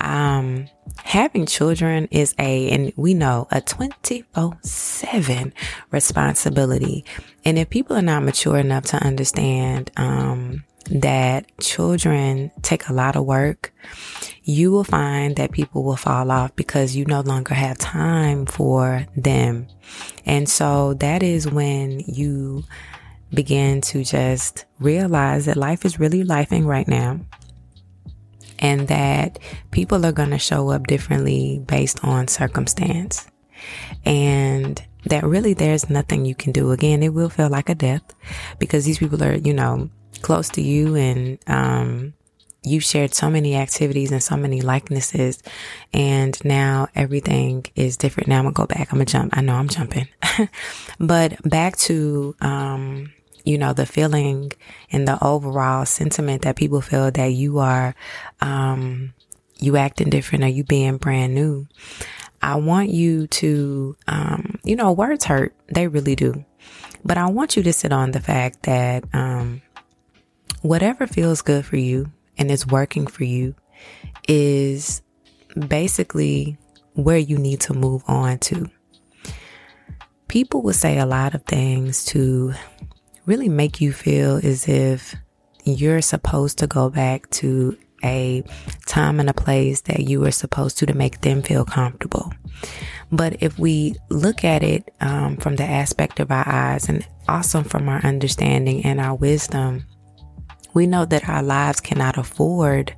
Um, 0.01 0.67
having 1.03 1.45
children 1.45 2.07
is 2.11 2.33
a, 2.39 2.69
and 2.69 2.93
we 2.95 3.13
know 3.13 3.47
a 3.51 3.61
24 3.61 4.57
seven 4.63 5.53
responsibility. 5.91 7.05
And 7.45 7.57
if 7.57 7.69
people 7.69 7.95
are 7.95 8.01
not 8.01 8.23
mature 8.23 8.57
enough 8.57 8.85
to 8.85 8.97
understand, 8.97 9.91
um, 9.97 10.63
that 10.89 11.45
children 11.59 12.51
take 12.61 12.89
a 12.89 12.93
lot 12.93 13.15
of 13.15 13.25
work, 13.25 13.71
you 14.43 14.71
will 14.71 14.83
find 14.83 15.35
that 15.35 15.51
people 15.51 15.83
will 15.83 15.95
fall 15.95 16.31
off 16.31 16.55
because 16.55 16.95
you 16.95 17.05
no 17.05 17.21
longer 17.21 17.53
have 17.53 17.77
time 17.77 18.45
for 18.45 19.05
them. 19.15 19.67
And 20.25 20.49
so 20.49 20.95
that 20.95 21.21
is 21.21 21.49
when 21.49 21.99
you 21.99 22.63
begin 23.33 23.81
to 23.81 24.03
just 24.03 24.65
realize 24.79 25.45
that 25.45 25.57
life 25.57 25.85
is 25.85 25.99
really 25.99 26.23
lifing 26.23 26.65
right 26.65 26.87
now 26.87 27.19
and 28.59 28.87
that 28.87 29.39
people 29.71 30.05
are 30.05 30.11
going 30.11 30.31
to 30.31 30.37
show 30.37 30.69
up 30.69 30.87
differently 30.87 31.61
based 31.65 32.03
on 32.03 32.27
circumstance. 32.27 33.27
And 34.05 34.81
that 35.05 35.23
really 35.23 35.53
there's 35.53 35.89
nothing 35.89 36.25
you 36.25 36.35
can 36.35 36.51
do. 36.51 36.71
Again, 36.71 37.01
it 37.03 37.13
will 37.13 37.29
feel 37.29 37.49
like 37.49 37.69
a 37.69 37.75
death 37.75 38.03
because 38.59 38.85
these 38.85 38.99
people 38.99 39.23
are, 39.23 39.35
you 39.35 39.53
know, 39.53 39.89
close 40.21 40.49
to 40.49 40.61
you 40.61 40.95
and, 40.95 41.39
um, 41.47 42.13
you've 42.61 42.83
shared 42.83 43.13
so 43.13 43.29
many 43.29 43.55
activities 43.55 44.11
and 44.11 44.21
so 44.21 44.35
many 44.35 44.61
likenesses 44.61 45.41
and 45.93 46.43
now 46.43 46.87
everything 46.93 47.65
is 47.75 47.95
different. 47.95 48.27
Now 48.27 48.39
I'm 48.39 48.43
gonna 48.43 48.53
go 48.53 48.67
back. 48.67 48.91
I'm 48.91 48.97
gonna 48.97 49.05
jump. 49.05 49.37
I 49.37 49.41
know 49.41 49.55
I'm 49.55 49.69
jumping, 49.69 50.09
but 50.99 51.41
back 51.49 51.77
to, 51.77 52.35
um, 52.41 53.13
you 53.49 53.57
know, 53.57 53.73
the 53.73 53.87
feeling 53.87 54.51
and 54.91 55.07
the 55.07 55.17
overall 55.23 55.83
sentiment 55.83 56.43
that 56.43 56.55
people 56.55 56.81
feel 56.81 57.09
that 57.09 57.33
you 57.33 57.57
are, 57.57 57.95
um, 58.41 59.11
you 59.57 59.75
acting 59.75 60.11
different 60.11 60.43
or 60.43 60.47
you 60.47 60.63
being 60.63 60.97
brand 60.97 61.33
new. 61.33 61.67
I 62.43 62.57
want 62.57 62.89
you 62.89 63.25
to, 63.25 63.97
um, 64.07 64.59
you 64.63 64.75
know, 64.75 64.91
words 64.91 65.25
hurt. 65.25 65.55
They 65.67 65.87
really 65.87 66.15
do. 66.15 66.45
But 67.03 67.17
I 67.17 67.25
want 67.31 67.57
you 67.57 67.63
to 67.63 67.73
sit 67.73 67.91
on 67.91 68.11
the 68.11 68.19
fact 68.19 68.63
that, 68.63 69.03
um, 69.13 69.63
whatever 70.61 71.07
feels 71.07 71.41
good 71.41 71.65
for 71.65 71.77
you 71.77 72.11
and 72.37 72.51
is 72.51 72.67
working 72.67 73.07
for 73.07 73.23
you 73.23 73.55
is 74.27 75.01
basically 75.67 76.55
where 76.93 77.17
you 77.17 77.39
need 77.39 77.61
to 77.61 77.73
move 77.73 78.03
on 78.07 78.37
to. 78.39 78.69
People 80.27 80.61
will 80.61 80.73
say 80.73 80.99
a 80.99 81.07
lot 81.07 81.33
of 81.33 81.43
things 81.45 82.05
to 82.05 82.53
really 83.29 83.47
make 83.47 83.79
you 83.79 83.93
feel 83.93 84.37
as 84.37 84.67
if 84.67 85.15
you're 85.63 86.01
supposed 86.01 86.57
to 86.57 86.65
go 86.65 86.89
back 86.89 87.29
to 87.29 87.77
a 88.03 88.43
time 88.87 89.19
and 89.19 89.29
a 89.29 89.33
place 89.33 89.81
that 89.81 89.99
you 89.99 90.19
were 90.19 90.31
supposed 90.31 90.79
to 90.79 90.87
to 90.87 90.95
make 90.95 91.21
them 91.21 91.43
feel 91.43 91.63
comfortable. 91.63 92.33
But 93.11 93.43
if 93.43 93.59
we 93.59 93.95
look 94.09 94.43
at 94.43 94.63
it 94.63 94.91
um, 94.99 95.37
from 95.37 95.57
the 95.57 95.63
aspect 95.63 96.19
of 96.19 96.31
our 96.31 96.47
eyes 96.47 96.89
and 96.89 97.07
also 97.27 97.61
from 97.61 97.87
our 97.87 98.03
understanding 98.03 98.83
and 98.83 98.99
our 98.99 99.15
wisdom, 99.15 99.85
we 100.73 100.87
know 100.87 101.05
that 101.05 101.29
our 101.29 101.43
lives 101.43 101.81
cannot 101.81 102.17
afford 102.17 102.95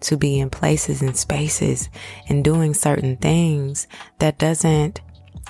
to 0.00 0.18
be 0.18 0.38
in 0.38 0.50
places 0.50 1.00
and 1.00 1.16
spaces 1.16 1.88
and 2.28 2.44
doing 2.44 2.74
certain 2.74 3.16
things 3.16 3.88
that 4.18 4.36
doesn't 4.36 5.00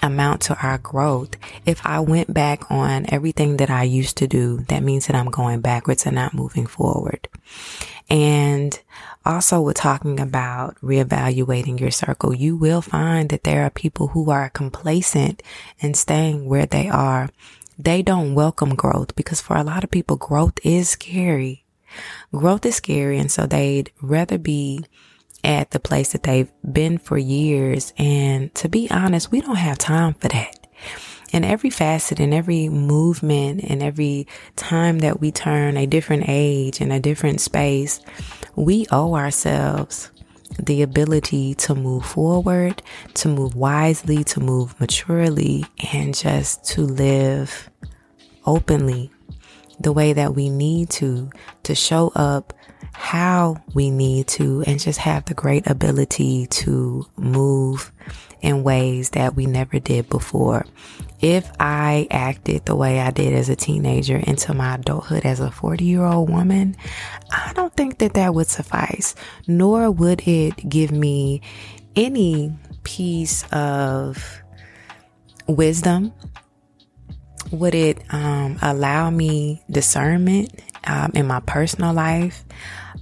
amount 0.02 0.42
to 0.42 0.56
our 0.60 0.78
growth. 0.78 1.36
If 1.66 1.84
I 1.84 2.00
went 2.00 2.32
back 2.32 2.70
on 2.70 3.06
everything 3.08 3.56
that 3.58 3.70
I 3.70 3.82
used 3.82 4.16
to 4.18 4.26
do, 4.26 4.58
that 4.68 4.82
means 4.82 5.06
that 5.06 5.16
I'm 5.16 5.30
going 5.30 5.60
backwards 5.60 6.06
and 6.06 6.14
not 6.14 6.34
moving 6.34 6.66
forward. 6.66 7.28
And 8.10 8.78
also 9.24 9.60
with 9.60 9.76
talking 9.76 10.18
about 10.20 10.76
reevaluating 10.80 11.78
your 11.78 11.90
circle, 11.90 12.34
you 12.34 12.56
will 12.56 12.80
find 12.80 13.28
that 13.30 13.44
there 13.44 13.64
are 13.64 13.70
people 13.70 14.08
who 14.08 14.30
are 14.30 14.48
complacent 14.48 15.42
and 15.82 15.96
staying 15.96 16.46
where 16.48 16.66
they 16.66 16.88
are 16.88 17.28
they 17.78 18.02
don't 18.02 18.34
welcome 18.34 18.74
growth 18.74 19.14
because 19.14 19.40
for 19.40 19.56
a 19.56 19.62
lot 19.62 19.84
of 19.84 19.90
people, 19.90 20.16
growth 20.16 20.58
is 20.64 20.90
scary. 20.90 21.64
Growth 22.32 22.66
is 22.66 22.74
scary. 22.74 23.18
And 23.18 23.30
so 23.30 23.46
they'd 23.46 23.92
rather 24.02 24.36
be 24.36 24.84
at 25.44 25.70
the 25.70 25.80
place 25.80 26.12
that 26.12 26.24
they've 26.24 26.50
been 26.72 26.98
for 26.98 27.18
years. 27.18 27.92
And 27.98 28.54
to 28.56 28.68
be 28.68 28.90
honest, 28.90 29.30
we 29.30 29.40
don't 29.40 29.56
have 29.56 29.78
time 29.78 30.14
for 30.14 30.28
that. 30.28 30.66
In 31.30 31.44
every 31.44 31.70
facet, 31.70 32.20
in 32.20 32.32
every 32.32 32.68
movement, 32.68 33.60
in 33.60 33.82
every 33.82 34.26
time 34.56 35.00
that 35.00 35.20
we 35.20 35.30
turn 35.30 35.76
a 35.76 35.86
different 35.86 36.24
age 36.26 36.80
in 36.80 36.90
a 36.90 37.00
different 37.00 37.40
space, 37.40 38.00
we 38.56 38.86
owe 38.90 39.14
ourselves 39.14 40.10
the 40.58 40.82
ability 40.82 41.54
to 41.54 41.74
move 41.74 42.04
forward, 42.04 42.82
to 43.14 43.28
move 43.28 43.54
wisely, 43.54 44.24
to 44.24 44.40
move 44.40 44.78
maturely, 44.80 45.64
and 45.92 46.16
just 46.16 46.64
to 46.64 46.82
live 46.82 47.68
openly 48.46 49.10
the 49.80 49.92
way 49.92 50.12
that 50.12 50.34
we 50.34 50.48
need 50.48 50.90
to, 50.90 51.30
to 51.62 51.74
show 51.74 52.10
up 52.14 52.52
how 52.98 53.56
we 53.74 53.90
need 53.90 54.26
to, 54.26 54.64
and 54.66 54.80
just 54.80 54.98
have 54.98 55.24
the 55.26 55.34
great 55.34 55.66
ability 55.68 56.48
to 56.48 57.06
move 57.16 57.92
in 58.42 58.64
ways 58.64 59.10
that 59.10 59.36
we 59.36 59.46
never 59.46 59.78
did 59.78 60.10
before. 60.10 60.66
If 61.20 61.48
I 61.60 62.08
acted 62.10 62.66
the 62.66 62.74
way 62.74 63.00
I 63.00 63.12
did 63.12 63.34
as 63.34 63.48
a 63.48 63.56
teenager 63.56 64.16
into 64.16 64.52
my 64.52 64.74
adulthood 64.74 65.24
as 65.24 65.38
a 65.38 65.50
40 65.50 65.84
year 65.84 66.04
old 66.04 66.28
woman, 66.28 66.76
I 67.30 67.52
don't 67.54 67.72
think 67.74 67.98
that 67.98 68.14
that 68.14 68.34
would 68.34 68.48
suffice, 68.48 69.14
nor 69.46 69.90
would 69.92 70.26
it 70.26 70.68
give 70.68 70.90
me 70.90 71.40
any 71.94 72.52
piece 72.82 73.44
of 73.52 74.42
wisdom. 75.46 76.12
Would 77.52 77.76
it 77.76 78.02
um, 78.12 78.58
allow 78.60 79.08
me 79.10 79.62
discernment 79.70 80.60
um, 80.84 81.12
in 81.14 81.26
my 81.26 81.40
personal 81.40 81.94
life? 81.94 82.44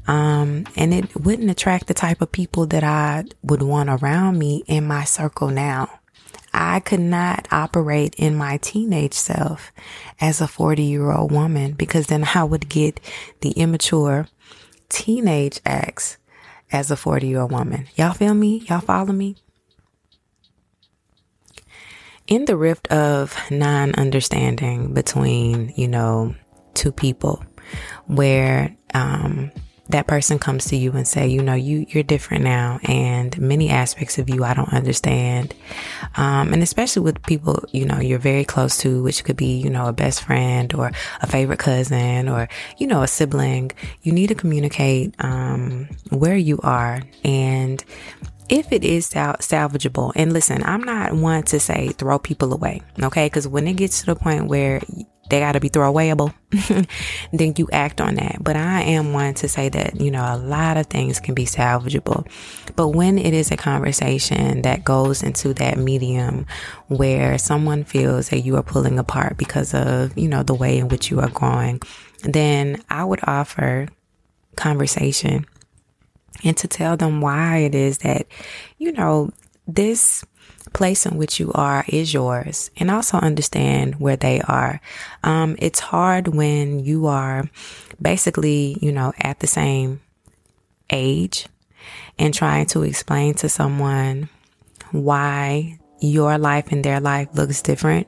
Um, 0.06 0.66
and 0.76 0.94
it 0.94 1.16
wouldn't 1.16 1.50
attract 1.50 1.86
the 1.86 1.94
type 1.94 2.20
of 2.20 2.30
people 2.30 2.66
that 2.66 2.84
I 2.84 3.24
would 3.42 3.62
want 3.62 3.88
around 3.90 4.38
me 4.38 4.62
in 4.66 4.86
my 4.86 5.04
circle 5.04 5.48
now. 5.48 6.00
I 6.54 6.80
could 6.80 7.00
not 7.00 7.46
operate 7.50 8.14
in 8.16 8.34
my 8.34 8.56
teenage 8.58 9.12
self 9.12 9.72
as 10.20 10.40
a 10.40 10.48
40 10.48 10.82
year 10.82 11.12
old 11.12 11.30
woman 11.30 11.72
because 11.72 12.06
then 12.06 12.26
I 12.34 12.44
would 12.44 12.68
get 12.68 12.98
the 13.40 13.50
immature 13.50 14.26
teenage 14.88 15.60
acts 15.66 16.16
as 16.72 16.90
a 16.90 16.96
40 16.96 17.26
year 17.26 17.40
old 17.40 17.52
woman. 17.52 17.86
Y'all 17.94 18.14
feel 18.14 18.34
me? 18.34 18.64
Y'all 18.68 18.80
follow 18.80 19.12
me? 19.12 19.36
In 22.26 22.46
the 22.46 22.56
rift 22.56 22.88
of 22.88 23.36
non 23.50 23.94
understanding 23.94 24.94
between, 24.94 25.72
you 25.76 25.88
know, 25.88 26.34
two 26.74 26.90
people 26.90 27.44
where, 28.06 28.76
um, 28.94 29.52
that 29.88 30.06
person 30.06 30.38
comes 30.38 30.66
to 30.66 30.76
you 30.76 30.92
and 30.92 31.06
say, 31.06 31.26
you 31.26 31.42
know, 31.42 31.54
you, 31.54 31.86
you're 31.88 32.02
different 32.02 32.44
now 32.44 32.80
and 32.84 33.38
many 33.38 33.70
aspects 33.70 34.18
of 34.18 34.28
you 34.28 34.44
I 34.44 34.54
don't 34.54 34.72
understand. 34.72 35.54
Um, 36.16 36.52
and 36.52 36.62
especially 36.62 37.02
with 37.02 37.22
people, 37.22 37.64
you 37.72 37.84
know, 37.84 38.00
you're 38.00 38.18
very 38.18 38.44
close 38.44 38.78
to, 38.78 39.02
which 39.02 39.24
could 39.24 39.36
be, 39.36 39.58
you 39.58 39.70
know, 39.70 39.86
a 39.86 39.92
best 39.92 40.24
friend 40.24 40.74
or 40.74 40.90
a 41.20 41.26
favorite 41.26 41.58
cousin 41.58 42.28
or, 42.28 42.48
you 42.78 42.86
know, 42.86 43.02
a 43.02 43.08
sibling. 43.08 43.72
You 44.02 44.12
need 44.12 44.28
to 44.28 44.34
communicate, 44.34 45.14
um, 45.20 45.88
where 46.10 46.36
you 46.36 46.58
are 46.62 47.02
and 47.24 47.84
if 48.48 48.72
it 48.72 48.84
is 48.84 49.06
sal- 49.06 49.36
salvageable, 49.38 50.12
and 50.14 50.32
listen, 50.32 50.62
I'm 50.64 50.82
not 50.82 51.14
one 51.14 51.42
to 51.44 51.58
say 51.58 51.88
throw 51.88 52.18
people 52.18 52.52
away, 52.52 52.80
okay? 53.02 53.26
Because 53.26 53.48
when 53.48 53.66
it 53.66 53.74
gets 53.74 54.00
to 54.00 54.06
the 54.06 54.14
point 54.14 54.46
where 54.46 54.80
they 55.28 55.40
got 55.40 55.52
to 55.52 55.60
be 55.60 55.68
throwawayable, 55.68 56.32
then 57.32 57.54
you 57.56 57.68
act 57.72 58.00
on 58.00 58.14
that. 58.16 58.38
But 58.40 58.56
I 58.56 58.82
am 58.82 59.12
one 59.12 59.34
to 59.34 59.48
say 59.48 59.68
that, 59.68 60.00
you 60.00 60.10
know, 60.10 60.22
a 60.22 60.38
lot 60.38 60.76
of 60.76 60.86
things 60.86 61.20
can 61.20 61.34
be 61.34 61.44
salvageable. 61.44 62.26
But 62.76 62.88
when 62.88 63.18
it 63.18 63.34
is 63.34 63.50
a 63.50 63.56
conversation 63.56 64.62
that 64.62 64.84
goes 64.84 65.22
into 65.22 65.54
that 65.54 65.78
medium 65.78 66.46
where 66.88 67.38
someone 67.38 67.84
feels 67.84 68.28
that 68.28 68.40
you 68.40 68.56
are 68.56 68.62
pulling 68.62 68.98
apart 68.98 69.36
because 69.36 69.74
of, 69.74 70.16
you 70.16 70.28
know, 70.28 70.42
the 70.42 70.54
way 70.54 70.78
in 70.78 70.88
which 70.88 71.10
you 71.10 71.20
are 71.20 71.30
growing, 71.30 71.80
then 72.22 72.82
I 72.88 73.04
would 73.04 73.20
offer 73.24 73.88
conversation 74.56 75.46
and 76.44 76.56
to 76.56 76.68
tell 76.68 76.96
them 76.96 77.20
why 77.20 77.58
it 77.58 77.74
is 77.74 77.98
that, 77.98 78.26
you 78.78 78.92
know, 78.92 79.30
this 79.66 80.24
place 80.72 81.06
in 81.06 81.16
which 81.16 81.40
you 81.40 81.52
are 81.54 81.84
is 81.88 82.12
yours 82.12 82.70
and 82.76 82.90
also 82.90 83.18
understand 83.18 84.00
where 84.00 84.16
they 84.16 84.40
are. 84.42 84.80
Um, 85.22 85.56
it's 85.58 85.80
hard 85.80 86.28
when 86.28 86.80
you 86.80 87.06
are 87.06 87.48
basically, 88.00 88.76
you 88.80 88.92
know, 88.92 89.12
at 89.20 89.40
the 89.40 89.46
same 89.46 90.00
age 90.90 91.46
and 92.18 92.32
trying 92.32 92.66
to 92.66 92.82
explain 92.82 93.34
to 93.34 93.48
someone 93.48 94.28
why 94.92 95.78
your 96.00 96.38
life 96.38 96.70
and 96.72 96.84
their 96.84 97.00
life 97.00 97.28
looks 97.34 97.62
different 97.62 98.06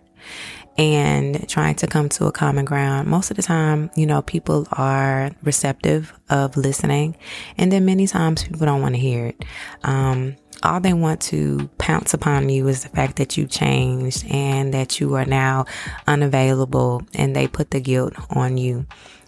and 0.77 1.49
trying 1.49 1.75
to 1.75 1.89
come 1.89 2.09
to 2.09 2.27
a 2.27 2.33
common 2.33 2.65
ground. 2.65 3.09
Most 3.09 3.31
of 3.33 3.37
the 3.37 3.43
time, 3.43 3.91
you 3.97 4.07
know, 4.07 4.23
people 4.23 4.67
are 4.73 5.33
receptive 5.43 6.13
of 6.31 6.57
listening, 6.57 7.17
and 7.57 7.73
then 7.73 7.85
many 7.85 8.07
times 8.07 8.45
people 8.45 8.65
don't 8.65 8.81
want 8.81 8.95
to 8.95 9.01
hear 9.01 9.27
it. 9.27 9.45
Um, 9.83 10.37
all 10.63 10.81
they 10.81 10.93
want 10.93 11.21
to 11.23 11.69
pounce 11.79 12.15
upon 12.15 12.49
you 12.49 12.69
is 12.69 12.83
the 12.83 12.89
fact 12.89 13.17
that 13.17 13.37
you 13.37 13.47
changed 13.47 14.25
and 14.31 14.75
that 14.75 15.01
you 15.01 15.15
are 15.15 15.25
now 15.25 15.67
unavailable 16.07 17.03
and 17.15 17.35
they 17.35 17.47
put 17.47 17.71
the 17.71 17.81
guilt 17.81 18.15
on 18.31 18.57
you. 18.57 18.87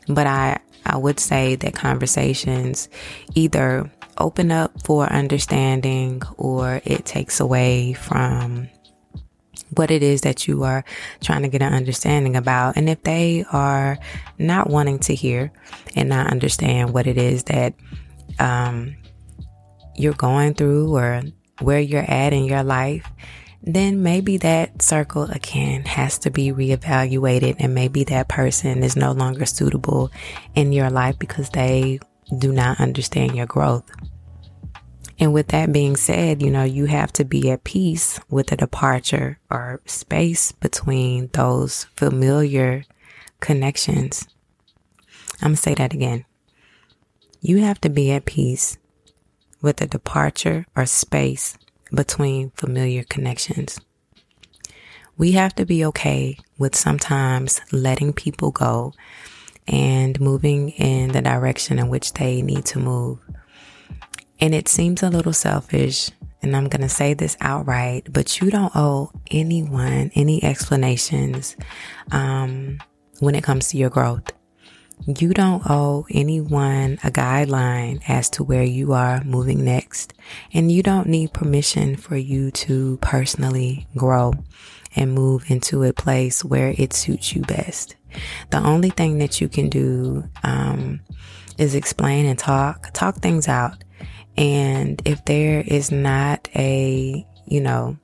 But 0.09 0.27
I, 0.27 0.59
I 0.85 0.97
would 0.97 1.21
say 1.21 1.57
that 1.57 1.75
conversations 1.75 2.89
either 3.35 3.91
open 4.19 4.51
up 4.51 4.83
for 4.83 5.07
understanding 5.07 6.23
or 6.37 6.81
it 6.85 7.05
takes 7.05 7.41
away 7.41 7.95
from 7.95 8.69
what 9.77 9.91
it 9.91 10.03
is 10.03 10.23
that 10.23 10.49
you 10.49 10.65
are 10.65 10.85
trying 11.21 11.43
to 11.43 11.49
get 11.49 11.63
an 11.63 11.73
understanding 11.73 12.37
about. 12.37 12.77
And 12.77 12.89
if 12.89 13.03
they 13.03 13.45
are 13.53 13.99
not 14.39 14.69
wanting 14.69 14.99
to 15.01 15.15
hear 15.15 15.53
and 15.95 16.09
not 16.09 16.31
understand 16.31 16.93
what 16.93 17.07
it 17.07 17.17
is 17.17 17.45
that, 17.45 17.75
um, 18.39 18.97
you're 20.01 20.13
going 20.15 20.55
through 20.55 20.97
or 20.97 21.23
where 21.61 21.81
you're 21.81 22.11
at 22.11 22.33
in 22.33 22.45
your 22.45 22.63
life, 22.63 23.07
then 23.63 24.03
maybe 24.03 24.39
that 24.39 24.81
circle 24.81 25.25
again 25.25 25.85
has 25.85 26.19
to 26.19 26.31
be 26.31 26.51
reevaluated 26.51 27.57
and 27.59 27.75
maybe 27.75 28.05
that 28.05 28.29
person 28.29 28.83
is 28.83 28.97
no 28.97 29.13
longer 29.13 29.45
suitable 29.45 30.11
in 30.55 30.73
your 30.73 30.91
life 30.91 31.19
because 31.19 31.51
they 31.51 32.01
do 32.39 32.53
not 32.53 32.81
understand 32.81 33.37
your 33.37 33.47
growth. 33.47 33.85
And 35.19 35.35
with 35.35 35.49
that 35.49 35.71
being 35.71 35.97
said, 35.97 36.41
you 36.41 36.51
know, 36.51 36.65
you 36.65 36.87
have 36.87 37.13
to 37.15 37.27
be 37.27 37.51
at 37.51 37.65
peace 37.65 38.19
with 38.31 38.47
the 38.47 38.57
departure 38.57 39.39
or 39.51 39.83
space 39.85 40.53
between 40.53 41.29
those 41.35 41.85
familiar 41.95 42.85
connections. 43.41 44.27
I'm 45.43 45.57
to 45.57 45.61
say 45.61 45.75
that 45.75 45.93
again. 45.93 46.25
You 47.43 47.59
have 47.59 47.81
to 47.83 47.91
be 47.91 48.11
at 48.13 48.25
peace 48.25 48.79
with 49.61 49.81
a 49.81 49.87
departure 49.87 50.67
or 50.77 50.87
space 50.87 51.57
between 51.93 52.51
familiar 52.51 53.05
connections. 53.05 53.81
We 55.17 55.33
have 55.33 55.55
to 55.57 55.67
be 55.67 55.85
okay 55.87 56.39
with 56.59 56.75
sometimes 56.75 57.61
letting 57.73 58.13
people 58.13 58.53
go 58.53 58.95
and 59.67 60.19
moving 60.21 60.71
in 60.71 61.13
the 61.13 61.21
direction 61.23 61.79
in 61.79 61.89
which 61.89 62.15
they 62.15 62.43
need 62.43 62.65
to 62.67 62.79
move. 62.79 63.19
And 64.41 64.55
it 64.55 64.69
seems 64.69 65.03
a 65.03 65.11
little 65.11 65.35
selfish, 65.35 66.11
and 66.43 66.57
I'm 66.57 66.69
going 66.69 66.81
to 66.81 66.89
say 66.89 67.13
this 67.13 67.37
outright, 67.41 68.11
but 68.11 68.41
you 68.41 68.51
don't 68.51 68.75
owe 68.75 69.13
anyone 69.31 70.11
any 70.15 70.43
explanations 70.43 71.57
um, 72.11 72.79
when 73.19 73.35
it 73.35 73.45
comes 73.45 73.69
to 73.69 73.77
your 73.77 73.91
growth. 73.91 74.33
You 75.07 75.31
don't 75.31 75.63
owe 75.69 76.07
anyone 76.11 76.99
a 77.03 77.11
guideline 77.11 78.03
as 78.09 78.29
to 78.31 78.45
where 78.45 78.63
you 78.63 78.93
are 78.93 79.25
moving 79.25 79.65
next, 79.65 80.15
and 80.53 80.71
you 80.71 80.83
don't 80.83 81.09
need 81.09 81.33
permission 81.33 81.97
for 81.97 82.17
you 82.17 82.51
to 82.53 82.99
personally 82.99 83.87
grow 83.97 84.35
and 84.95 85.15
move 85.15 85.51
into 85.51 85.83
a 85.83 85.93
place 85.93 86.45
where 86.45 86.75
it 86.77 86.93
suits 86.93 87.35
you 87.35 87.43
best. 87.43 87.97
The 88.51 88.59
only 88.59 88.91
thing 88.91 89.19
that 89.19 89.41
you 89.41 89.49
can 89.49 89.69
do 89.69 90.25
um, 90.43 91.01
is 91.59 91.75
explain 91.75 92.27
and 92.27 92.39
talk, 92.39 92.91
talk 92.93 93.17
things 93.17 93.49
out 93.49 93.83
and 94.37 95.03
if 95.05 95.25
there 95.25 95.63
is 95.67 95.91
not 95.91 96.49
a, 96.55 97.27
you 97.47 97.61
know, 97.61 97.99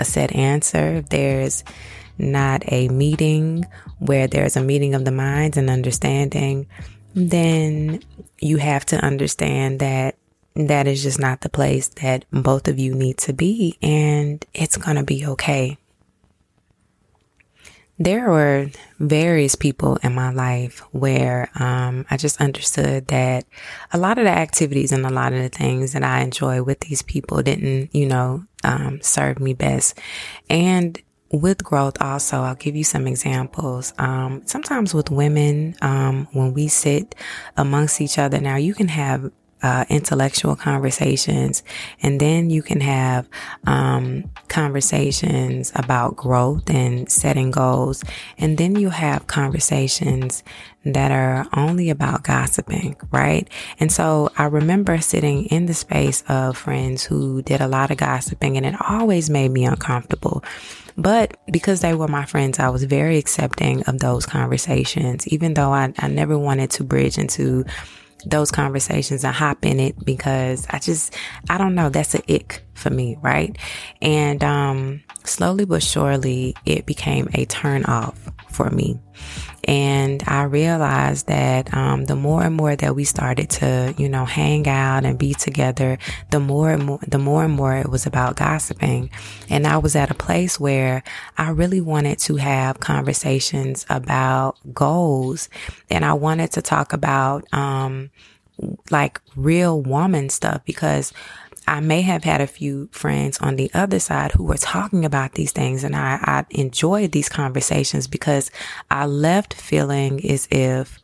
a 0.00 0.04
set 0.04 0.34
answer, 0.34 0.96
if 0.96 1.08
there's 1.08 1.64
not 2.18 2.62
a 2.72 2.88
meeting 2.88 3.64
where 3.98 4.26
there's 4.26 4.56
a 4.56 4.62
meeting 4.62 4.94
of 4.94 5.04
the 5.04 5.12
minds 5.12 5.56
and 5.56 5.70
understanding, 5.70 6.66
then 7.14 8.02
you 8.38 8.58
have 8.58 8.84
to 8.86 8.96
understand 9.04 9.80
that 9.80 10.16
that 10.54 10.86
is 10.86 11.02
just 11.02 11.18
not 11.18 11.42
the 11.42 11.48
place 11.48 11.88
that 11.88 12.24
both 12.30 12.66
of 12.68 12.78
you 12.78 12.94
need 12.94 13.18
to 13.18 13.32
be 13.32 13.76
and 13.82 14.44
it's 14.54 14.76
going 14.76 14.96
to 14.96 15.02
be 15.02 15.26
okay 15.26 15.76
there 17.98 18.28
were 18.28 18.70
various 18.98 19.54
people 19.54 19.96
in 20.02 20.14
my 20.14 20.30
life 20.30 20.80
where 20.92 21.50
um, 21.54 22.04
I 22.10 22.18
just 22.18 22.40
understood 22.40 23.06
that 23.08 23.46
a 23.92 23.98
lot 23.98 24.18
of 24.18 24.24
the 24.24 24.30
activities 24.30 24.92
and 24.92 25.06
a 25.06 25.10
lot 25.10 25.32
of 25.32 25.42
the 25.42 25.48
things 25.48 25.94
that 25.94 26.02
I 26.02 26.20
enjoy 26.20 26.62
with 26.62 26.80
these 26.80 27.00
people 27.00 27.42
didn't, 27.42 27.94
you 27.94 28.06
know, 28.06 28.44
um, 28.64 29.00
serve 29.00 29.40
me 29.40 29.54
best. 29.54 29.98
And 30.50 31.00
with 31.30 31.64
growth, 31.64 32.00
also, 32.00 32.38
I'll 32.42 32.54
give 32.54 32.76
you 32.76 32.84
some 32.84 33.06
examples. 33.06 33.92
Um, 33.98 34.42
sometimes 34.46 34.94
with 34.94 35.10
women, 35.10 35.76
um, 35.82 36.28
when 36.32 36.52
we 36.52 36.68
sit 36.68 37.14
amongst 37.56 38.00
each 38.00 38.18
other, 38.18 38.40
now 38.40 38.56
you 38.56 38.74
can 38.74 38.88
have 38.88 39.30
uh, 39.62 39.84
intellectual 39.88 40.56
conversations, 40.56 41.62
and 42.02 42.20
then 42.20 42.50
you 42.50 42.62
can 42.62 42.80
have 42.80 43.28
um, 43.66 44.30
conversations 44.48 45.72
about 45.74 46.16
growth 46.16 46.68
and 46.70 47.10
setting 47.10 47.50
goals, 47.50 48.04
and 48.38 48.58
then 48.58 48.76
you 48.76 48.90
have 48.90 49.26
conversations 49.26 50.42
that 50.84 51.10
are 51.10 51.46
only 51.54 51.90
about 51.90 52.22
gossiping, 52.22 52.96
right? 53.10 53.48
And 53.80 53.90
so 53.90 54.30
I 54.38 54.44
remember 54.44 54.98
sitting 54.98 55.46
in 55.46 55.66
the 55.66 55.74
space 55.74 56.22
of 56.28 56.56
friends 56.56 57.02
who 57.02 57.42
did 57.42 57.60
a 57.60 57.68
lot 57.68 57.90
of 57.90 57.96
gossiping, 57.96 58.56
and 58.56 58.66
it 58.66 58.74
always 58.88 59.28
made 59.28 59.50
me 59.50 59.64
uncomfortable. 59.64 60.44
But 60.96 61.36
because 61.50 61.80
they 61.80 61.94
were 61.94 62.08
my 62.08 62.24
friends, 62.24 62.58
I 62.58 62.70
was 62.70 62.84
very 62.84 63.18
accepting 63.18 63.82
of 63.84 63.98
those 63.98 64.24
conversations, 64.26 65.26
even 65.28 65.54
though 65.54 65.72
I, 65.72 65.92
I 65.98 66.08
never 66.08 66.38
wanted 66.38 66.70
to 66.72 66.84
bridge 66.84 67.18
into 67.18 67.64
those 68.26 68.50
conversations 68.50 69.24
and 69.24 69.34
hop 69.34 69.64
in 69.64 69.80
it 69.80 70.04
because 70.04 70.66
I 70.70 70.78
just, 70.78 71.14
I 71.48 71.58
don't 71.58 71.74
know, 71.74 71.88
that's 71.88 72.14
an 72.14 72.22
ick 72.28 72.62
for 72.74 72.90
me, 72.90 73.16
right? 73.22 73.56
And 74.02 74.42
um, 74.42 75.02
slowly 75.24 75.64
but 75.64 75.82
surely, 75.82 76.54
it 76.64 76.86
became 76.86 77.28
a 77.34 77.44
turn 77.46 77.84
off 77.84 78.30
for 78.56 78.70
me. 78.70 78.98
And 79.64 80.22
I 80.26 80.44
realized 80.44 81.26
that 81.26 81.74
um, 81.74 82.04
the 82.04 82.14
more 82.14 82.42
and 82.44 82.54
more 82.54 82.76
that 82.76 82.94
we 82.94 83.04
started 83.04 83.50
to, 83.50 83.94
you 83.98 84.08
know, 84.08 84.24
hang 84.24 84.68
out 84.68 85.04
and 85.04 85.18
be 85.18 85.34
together, 85.34 85.98
the 86.30 86.40
more 86.40 86.70
and 86.70 86.84
more, 86.84 87.00
the 87.06 87.18
more 87.18 87.44
and 87.44 87.52
more 87.52 87.76
it 87.76 87.90
was 87.90 88.06
about 88.06 88.36
gossiping. 88.36 89.10
And 89.50 89.66
I 89.66 89.78
was 89.78 89.96
at 89.96 90.10
a 90.10 90.14
place 90.14 90.60
where 90.60 91.02
I 91.36 91.50
really 91.50 91.80
wanted 91.80 92.18
to 92.20 92.36
have 92.36 92.80
conversations 92.80 93.84
about 93.90 94.56
goals, 94.72 95.48
and 95.90 96.04
I 96.04 96.12
wanted 96.12 96.52
to 96.52 96.62
talk 96.62 96.92
about 96.92 97.52
um, 97.52 98.10
like 98.90 99.20
real 99.34 99.82
woman 99.82 100.28
stuff 100.28 100.64
because 100.64 101.12
I 101.66 101.80
may 101.80 102.02
have 102.02 102.24
had 102.24 102.40
a 102.40 102.46
few 102.46 102.88
friends 102.92 103.38
on 103.38 103.56
the 103.56 103.70
other 103.74 103.98
side 103.98 104.32
who 104.32 104.44
were 104.44 104.56
talking 104.56 105.04
about 105.04 105.32
these 105.32 105.52
things 105.52 105.84
and 105.84 105.96
I, 105.96 106.18
I 106.22 106.44
enjoyed 106.50 107.12
these 107.12 107.28
conversations 107.28 108.06
because 108.06 108.50
I 108.90 109.06
left 109.06 109.54
feeling 109.54 110.24
as 110.30 110.46
if 110.50 111.00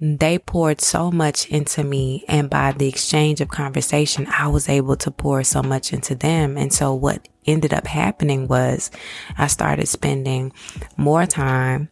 they 0.00 0.38
poured 0.38 0.80
so 0.80 1.10
much 1.10 1.48
into 1.48 1.82
me 1.82 2.24
and 2.28 2.50
by 2.50 2.72
the 2.72 2.86
exchange 2.86 3.40
of 3.40 3.48
conversation 3.48 4.26
i 4.30 4.46
was 4.46 4.68
able 4.68 4.94
to 4.94 5.10
pour 5.10 5.42
so 5.42 5.62
much 5.62 5.90
into 5.90 6.14
them. 6.14 6.58
And 6.58 6.70
so 6.70 6.92
what 6.92 7.26
ended 7.46 7.72
up 7.72 7.86
happening 7.86 8.46
was 8.48 8.90
i 9.38 9.46
started 9.46 9.88
spending 9.88 10.52
more 10.96 11.24
time 11.26 11.88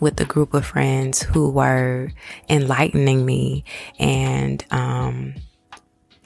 with 0.00 0.20
a 0.20 0.24
group 0.24 0.54
of 0.54 0.64
friends 0.64 1.22
who 1.22 1.50
were 1.50 2.12
enlightening 2.48 3.26
me 3.26 3.64
and 3.98 4.64
um, 4.70 5.34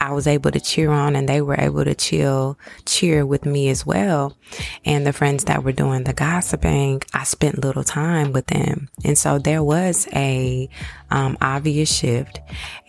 I 0.02 0.10
was 0.10 0.26
able 0.26 0.50
to 0.50 0.58
cheer 0.58 0.90
on 0.90 1.14
and 1.14 1.28
they 1.28 1.40
were 1.40 1.54
able 1.56 1.84
to 1.84 1.94
chill, 1.94 2.58
cheer 2.86 3.24
with 3.24 3.46
me 3.46 3.68
as 3.68 3.86
well. 3.86 4.36
And 4.84 5.06
the 5.06 5.12
friends 5.12 5.44
that 5.44 5.62
were 5.62 5.70
doing 5.70 6.02
the 6.02 6.12
gossiping, 6.12 7.02
I 7.14 7.22
spent 7.22 7.62
little 7.62 7.84
time 7.84 8.32
with 8.32 8.48
them. 8.48 8.88
And 9.04 9.16
so 9.16 9.38
there 9.38 9.62
was 9.62 10.08
a 10.12 10.68
um, 11.12 11.38
obvious 11.40 11.96
shift. 11.96 12.40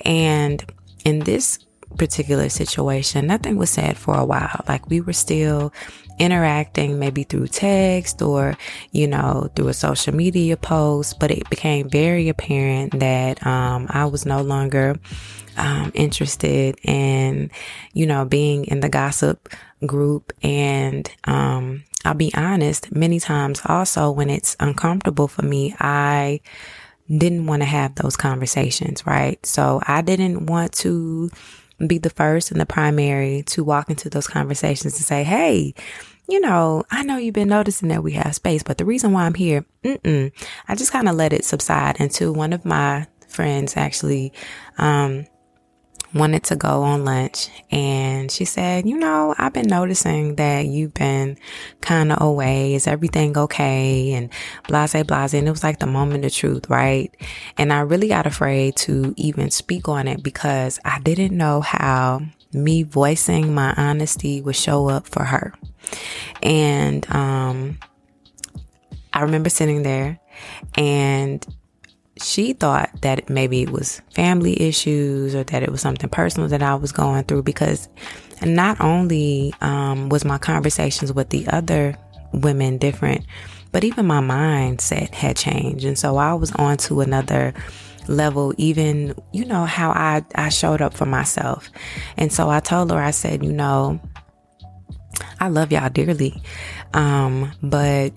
And 0.04 0.66
in 1.06 1.20
this 1.20 1.60
particular 1.98 2.50
situation, 2.50 3.28
nothing 3.28 3.58
was 3.58 3.70
said 3.70 3.98
for 3.98 4.16
a 4.16 4.26
while. 4.26 4.64
Like 4.68 4.90
we 4.90 5.02
were 5.02 5.14
still 5.14 5.74
interacting 6.20 7.00
maybe 7.00 7.24
through 7.24 7.48
text 7.48 8.22
or, 8.22 8.56
you 8.92 9.08
know, 9.08 9.50
through 9.56 9.70
a 9.70 9.74
social 9.74 10.14
media 10.14 10.56
post, 10.58 11.20
but 11.20 11.32
it 11.32 11.50
became 11.50 11.90
very 11.90 12.30
apparent 12.30 13.00
that, 13.00 13.46
um, 13.46 13.88
I 13.90 14.06
was 14.06 14.26
no 14.26 14.42
longer, 14.42 14.96
um, 15.58 15.92
interested 15.96 16.80
in, 16.84 17.50
you 17.94 18.06
know, 18.06 18.26
being 18.26 18.66
in 18.66 18.80
the 18.80 18.90
gossip 18.90 19.50
group. 19.86 20.34
And, 20.44 21.10
um, 21.24 21.84
I'll 22.06 22.14
be 22.14 22.34
honest, 22.36 22.94
many 22.94 23.20
times 23.20 23.62
also 23.66 24.12
when 24.12 24.30
it's 24.30 24.56
uncomfortable 24.60 25.28
for 25.28 25.44
me, 25.44 25.76
I, 25.80 26.42
didn't 27.10 27.46
want 27.46 27.62
to 27.62 27.66
have 27.66 27.96
those 27.96 28.16
conversations, 28.16 29.06
right? 29.06 29.44
So 29.46 29.82
I 29.86 30.02
didn't 30.02 30.46
want 30.46 30.72
to 30.74 31.30
be 31.88 31.98
the 31.98 32.10
first 32.10 32.52
and 32.52 32.60
the 32.60 32.66
primary 32.66 33.44
to 33.48 33.64
walk 33.64 33.90
into 33.90 34.10
those 34.10 34.28
conversations 34.28 34.96
and 34.96 35.06
say, 35.06 35.24
Hey, 35.24 35.74
you 36.28 36.40
know, 36.40 36.84
I 36.90 37.04
know 37.04 37.18
you've 37.18 37.34
been 37.34 37.50
noticing 37.50 37.90
that 37.90 38.04
we 38.04 38.14
have 38.14 38.36
space, 38.36 38.64
but 38.64 38.78
the 38.78 38.86
reason 38.86 39.12
why 39.12 39.26
I'm 39.26 39.34
here, 39.34 39.66
I 39.86 40.76
just 40.76 40.92
kind 40.92 41.10
of 41.10 41.16
let 41.16 41.34
it 41.34 41.46
subside 41.46 42.00
until 42.00 42.34
one 42.34 42.54
of 42.54 42.64
my 42.66 43.08
friends 43.28 43.76
actually, 43.76 44.32
um, 44.78 45.26
wanted 46.14 46.44
to 46.46 46.56
go 46.56 46.84
on 46.84 47.06
lunch 47.06 47.50
and 47.72 48.32
she 48.32 48.46
said, 48.46 48.88
you 48.88 48.98
know, 48.98 49.34
I've 49.38 49.54
been 49.54 49.68
noticing 49.68 50.36
that 50.36 50.66
you've 50.66 50.94
been 50.94 51.38
kind 51.82 52.12
of 52.12 52.22
away. 52.22 52.76
Is 52.76 52.88
everything 52.88 53.38
okay? 53.38 54.14
And 54.14 54.30
blase, 54.68 54.94
blase. 55.04 55.34
And 55.34 55.48
it 55.48 55.52
was 55.52 55.64
like 55.64 55.80
the 55.80 55.88
moment 55.88 56.26
of 56.26 56.34
truth, 56.34 56.70
right? 56.70 57.14
And 57.58 57.74
I 57.74 57.82
really 57.82 58.08
got 58.08 58.28
afraid 58.28 58.76
to 58.78 59.14
even 59.18 59.50
speak 59.52 59.90
on 59.90 60.08
it 60.08 60.22
because 60.22 60.80
I 60.86 61.00
didn't 61.00 61.36
know 61.36 61.62
how 61.62 62.22
me 62.52 62.84
voicing 62.84 63.54
my 63.54 63.74
honesty 63.76 64.42
would 64.42 64.56
show 64.56 64.90
up 64.90 65.08
for 65.08 65.24
her. 65.24 65.54
And, 66.42 67.10
um, 67.10 67.80
I 69.14 69.22
remember 69.22 69.50
sitting 69.50 69.84
there 69.84 70.20
and 70.76 71.46
she 72.24 72.54
thought 72.54 72.90
that 73.02 73.30
maybe 73.30 73.62
it 73.62 73.70
was 73.70 74.02
family 74.12 74.60
issues 74.62 75.36
or 75.36 75.44
that 75.44 75.64
it 75.64 75.72
was 75.72 75.82
something 75.82 76.10
personal 76.10 76.48
that 76.50 76.64
I 76.64 76.76
was 76.76 76.92
going 76.92 77.24
through 77.26 77.44
because 77.44 77.90
not 78.42 78.80
only 78.82 79.54
um, 79.62 80.10
was 80.10 80.26
my 80.26 80.38
conversations 80.38 81.14
with 81.14 81.30
the 81.30 81.48
other 81.48 81.98
women 82.32 82.78
different, 82.78 83.26
but 83.72 83.84
even 83.84 84.06
my 84.06 84.22
mindset 84.22 85.14
had 85.14 85.36
changed. 85.36 85.86
And 85.86 85.98
so 85.98 86.18
I 86.18 86.34
was 86.34 86.52
on 86.54 86.78
to 86.78 87.02
another 87.02 87.54
level, 88.08 88.54
even, 88.58 89.16
you 89.32 89.46
know, 89.46 89.66
how 89.66 89.92
I, 89.92 90.24
I 90.36 90.50
showed 90.50 90.82
up 90.82 90.94
for 90.94 91.06
myself. 91.06 91.70
And 92.18 92.32
so 92.32 92.50
I 92.50 92.60
told 92.60 92.92
her, 92.92 92.98
I 92.98 93.12
said, 93.12 93.44
you 93.44 93.52
know, 93.52 94.00
I 95.40 95.50
love 95.50 95.72
y'all 95.72 95.90
dearly. 95.90 96.42
Um, 96.94 97.52
but 97.62 98.14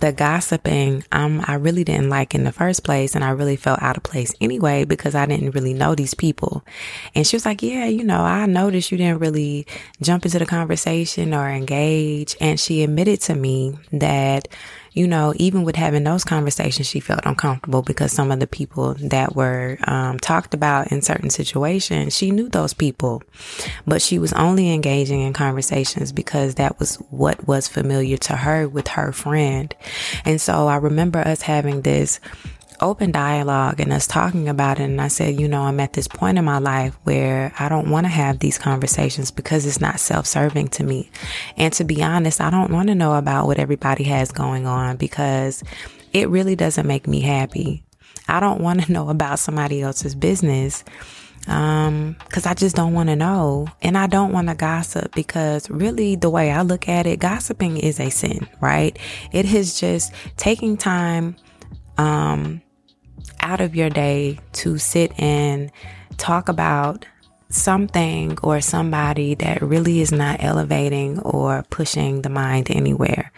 the 0.00 0.12
gossiping, 0.12 1.04
um, 1.12 1.44
I 1.46 1.54
really 1.54 1.84
didn't 1.84 2.10
like 2.10 2.34
in 2.34 2.44
the 2.44 2.52
first 2.52 2.84
place. 2.84 3.14
And 3.14 3.22
I 3.22 3.30
really 3.30 3.56
felt 3.56 3.82
out 3.82 3.96
of 3.96 4.02
place 4.02 4.34
anyway, 4.40 4.84
because 4.84 5.14
I 5.14 5.26
didn't 5.26 5.52
really 5.52 5.74
know 5.74 5.94
these 5.94 6.14
people. 6.14 6.64
And 7.14 7.26
she 7.26 7.36
was 7.36 7.46
like, 7.46 7.62
yeah, 7.62 7.86
you 7.86 8.04
know, 8.04 8.20
I 8.20 8.46
noticed 8.46 8.90
you 8.90 8.98
didn't 8.98 9.20
really 9.20 9.66
jump 10.02 10.24
into 10.24 10.38
the 10.38 10.46
conversation 10.46 11.32
or 11.34 11.48
engage. 11.48 12.36
And 12.40 12.58
she 12.58 12.82
admitted 12.82 13.20
to 13.22 13.34
me 13.34 13.78
that, 13.92 14.48
you 14.92 15.06
know, 15.06 15.32
even 15.36 15.62
with 15.62 15.76
having 15.76 16.04
those 16.04 16.24
conversations, 16.24 16.86
she 16.86 17.00
felt 17.00 17.20
uncomfortable 17.24 17.82
because 17.82 18.12
some 18.12 18.30
of 18.30 18.40
the 18.40 18.46
people 18.46 18.94
that 18.94 19.36
were 19.36 19.78
um, 19.84 20.18
talked 20.18 20.54
about 20.54 20.90
in 20.90 21.02
certain 21.02 21.30
situations, 21.30 22.16
she 22.16 22.30
knew 22.30 22.48
those 22.48 22.74
people, 22.74 23.22
but 23.86 24.02
she 24.02 24.18
was 24.18 24.32
only 24.32 24.72
engaging 24.72 25.20
in 25.20 25.32
conversations 25.32 26.12
because 26.12 26.56
that 26.56 26.78
was 26.78 26.96
what 27.10 27.46
was 27.46 27.68
familiar 27.68 28.16
to 28.16 28.36
her 28.36 28.68
with 28.68 28.88
her 28.88 29.12
friend. 29.12 29.74
And 30.24 30.40
so 30.40 30.66
I 30.66 30.76
remember 30.76 31.20
us 31.20 31.42
having 31.42 31.82
this 31.82 32.20
open 32.80 33.10
dialogue 33.10 33.80
and 33.80 33.92
us 33.92 34.06
talking 34.06 34.48
about 34.48 34.80
it. 34.80 34.84
And 34.84 35.00
I 35.00 35.08
said, 35.08 35.38
you 35.40 35.48
know, 35.48 35.62
I'm 35.62 35.80
at 35.80 35.92
this 35.92 36.08
point 36.08 36.38
in 36.38 36.44
my 36.44 36.58
life 36.58 36.96
where 37.04 37.52
I 37.58 37.68
don't 37.68 37.90
want 37.90 38.04
to 38.04 38.10
have 38.10 38.38
these 38.38 38.58
conversations 38.58 39.30
because 39.30 39.66
it's 39.66 39.80
not 39.80 40.00
self 40.00 40.26
serving 40.26 40.68
to 40.68 40.84
me. 40.84 41.10
And 41.56 41.72
to 41.74 41.84
be 41.84 42.02
honest, 42.02 42.40
I 42.40 42.50
don't 42.50 42.72
want 42.72 42.88
to 42.88 42.94
know 42.94 43.14
about 43.14 43.46
what 43.46 43.58
everybody 43.58 44.04
has 44.04 44.32
going 44.32 44.66
on 44.66 44.96
because 44.96 45.62
it 46.12 46.28
really 46.28 46.56
doesn't 46.56 46.86
make 46.86 47.06
me 47.06 47.20
happy. 47.20 47.84
I 48.28 48.40
don't 48.40 48.60
want 48.60 48.82
to 48.82 48.92
know 48.92 49.08
about 49.08 49.38
somebody 49.38 49.82
else's 49.82 50.14
business 50.14 50.84
um 51.48 52.16
because 52.26 52.44
i 52.44 52.52
just 52.52 52.76
don't 52.76 52.92
want 52.92 53.08
to 53.08 53.16
know 53.16 53.66
and 53.80 53.96
i 53.96 54.06
don't 54.06 54.30
want 54.30 54.48
to 54.48 54.54
gossip 54.54 55.14
because 55.14 55.70
really 55.70 56.14
the 56.14 56.28
way 56.28 56.50
i 56.50 56.60
look 56.60 56.86
at 56.86 57.06
it 57.06 57.18
gossiping 57.18 57.78
is 57.78 57.98
a 57.98 58.10
sin 58.10 58.46
right 58.60 58.98
it 59.32 59.50
is 59.50 59.80
just 59.80 60.12
taking 60.36 60.76
time 60.76 61.34
um 61.96 62.60
out 63.42 63.60
of 63.60 63.74
your 63.74 63.90
day 63.90 64.38
to 64.52 64.78
sit 64.78 65.12
and 65.18 65.70
talk 66.16 66.48
about 66.48 67.06
something 67.48 68.38
or 68.42 68.60
somebody 68.60 69.34
that 69.34 69.60
really 69.60 70.00
is 70.00 70.12
not 70.12 70.42
elevating 70.42 71.18
or 71.20 71.64
pushing 71.70 72.22
the 72.22 72.28
mind 72.28 72.70
anywhere. 72.70 73.32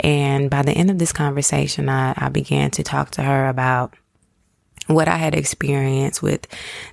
And 0.00 0.50
by 0.50 0.62
the 0.62 0.72
end 0.72 0.90
of 0.90 0.98
this 0.98 1.12
conversation, 1.12 1.88
I, 1.88 2.14
I 2.16 2.28
began 2.28 2.70
to 2.72 2.82
talk 2.82 3.10
to 3.12 3.22
her 3.22 3.48
about 3.48 3.94
what 4.86 5.08
I 5.08 5.16
had 5.16 5.34
experienced 5.34 6.22
with 6.22 6.46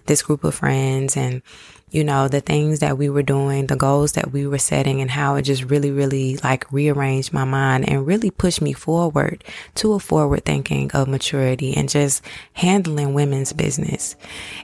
this 0.06 0.22
group 0.22 0.44
of 0.44 0.56
friends 0.56 1.16
and 1.16 1.42
you 1.92 2.04
know, 2.04 2.28
the 2.28 2.42
things 2.42 2.80
that 2.80 2.98
we 2.98 3.10
were 3.10 3.24
doing, 3.24 3.68
the 3.68 3.76
goals 3.76 4.14
that 4.14 4.32
we 4.32 4.48
were 4.48 4.58
setting 4.58 5.02
and 5.02 5.12
how 5.12 5.36
it 5.36 5.44
just 5.44 5.64
really, 5.66 5.92
really 5.92 6.38
like 6.38 6.70
rearranged 6.72 7.32
my 7.32 7.44
mind 7.44 7.88
and 7.88 8.08
really 8.08 8.32
pushed 8.32 8.62
me 8.62 8.74
forward 8.74 9.44
to 9.76 9.94
a 9.94 10.00
forward 10.00 10.46
thinking 10.46 10.92
of 10.94 11.08
maturity 11.08 11.78
and 11.78 11.88
just 11.88 12.24
handling 12.54 13.14
women's 13.14 13.54
business. 13.54 14.16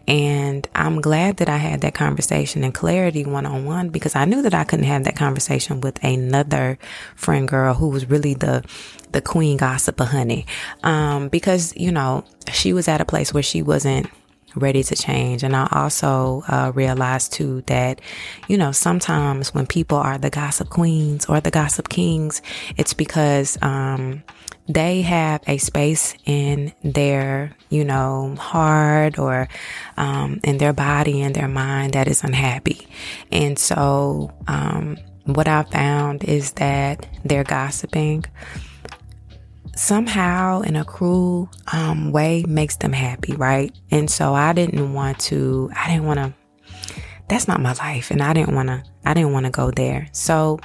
And 0.07 0.67
I'm 0.73 0.99
glad 0.99 1.38
that 1.38 1.47
I 1.47 1.57
had 1.57 1.81
that 1.81 1.93
conversation 1.93 2.63
and 2.63 2.73
clarity 2.73 3.23
one 3.23 3.45
on 3.45 3.65
one 3.65 3.89
because 3.89 4.15
I 4.15 4.25
knew 4.25 4.41
that 4.41 4.55
I 4.55 4.63
couldn't 4.63 4.86
have 4.86 5.03
that 5.03 5.15
conversation 5.15 5.79
with 5.79 6.03
another 6.03 6.79
friend 7.15 7.47
girl 7.47 7.75
who 7.75 7.89
was 7.89 8.10
really 8.10 8.34
the 8.34 8.63
the 9.12 9.21
queen 9.21 9.57
gossip 9.57 9.99
of 9.99 10.07
honey. 10.07 10.45
Um, 10.84 11.27
because, 11.27 11.75
you 11.75 11.91
know, 11.91 12.23
she 12.51 12.73
was 12.73 12.88
at 12.88 13.01
a 13.01 13.05
place 13.05 13.34
where 13.34 13.43
she 13.43 13.62
wasn't 13.62 14.10
ready 14.56 14.84
to 14.84 14.96
change. 14.96 15.44
And 15.44 15.56
I 15.56 15.68
also 15.72 16.44
uh, 16.48 16.72
realized 16.74 17.34
too 17.34 17.62
that, 17.68 18.02
you 18.48 18.58
know, 18.58 18.72
sometimes 18.72 19.54
when 19.54 19.66
people 19.66 19.98
are 19.98 20.18
the 20.18 20.30
gossip 20.30 20.70
queens 20.70 21.26
or 21.26 21.40
the 21.40 21.52
gossip 21.52 21.90
kings, 21.90 22.42
it's 22.78 22.94
because 22.94 23.58
um, 23.62 24.24
they 24.68 25.02
have 25.02 25.42
a 25.48 25.58
space 25.58 26.16
in 26.26 26.74
their, 26.84 27.56
you 27.70 27.84
know, 27.84 28.36
heart 28.40 29.18
or 29.20 29.48
um, 29.98 30.40
in 30.44 30.58
their 30.58 30.74
body 30.74 31.22
and 31.22 31.36
their 31.36 31.48
mind 31.48 31.94
that 31.94 32.08
is 32.08 32.24
unhappy. 32.24 32.88
And 33.32 33.58
so, 33.58 34.34
um, 34.48 34.98
what 35.26 35.48
I 35.48 35.64
found 35.64 36.24
is 36.24 36.54
that 36.54 37.06
they're 37.24 37.44
gossiping 37.44 38.26
somehow 39.82 40.62
in 40.62 40.76
a 40.76 40.86
cruel 40.86 41.50
um, 41.74 42.12
way 42.12 42.46
makes 42.48 42.76
them 42.78 42.94
happy, 42.94 43.34
right? 43.34 43.76
And 43.89 44.12
so 44.12 44.36
I 44.36 44.54
didn't 44.54 44.94
want 44.94 45.20
to, 45.22 45.72
I 45.76 45.89
didn't 45.89 46.06
want 46.06 46.20
to, 46.20 46.34
that's 47.28 47.48
not 47.48 47.60
my 47.60 47.74
life. 47.74 48.12
And 48.12 48.22
I 48.22 48.34
didn't 48.34 48.54
want 48.54 48.70
to, 48.70 48.84
I 49.04 49.15
didn't 49.15 49.34
want 49.34 49.48
to 49.48 49.52
go 49.52 49.72
there. 49.72 50.08
So 50.12 50.60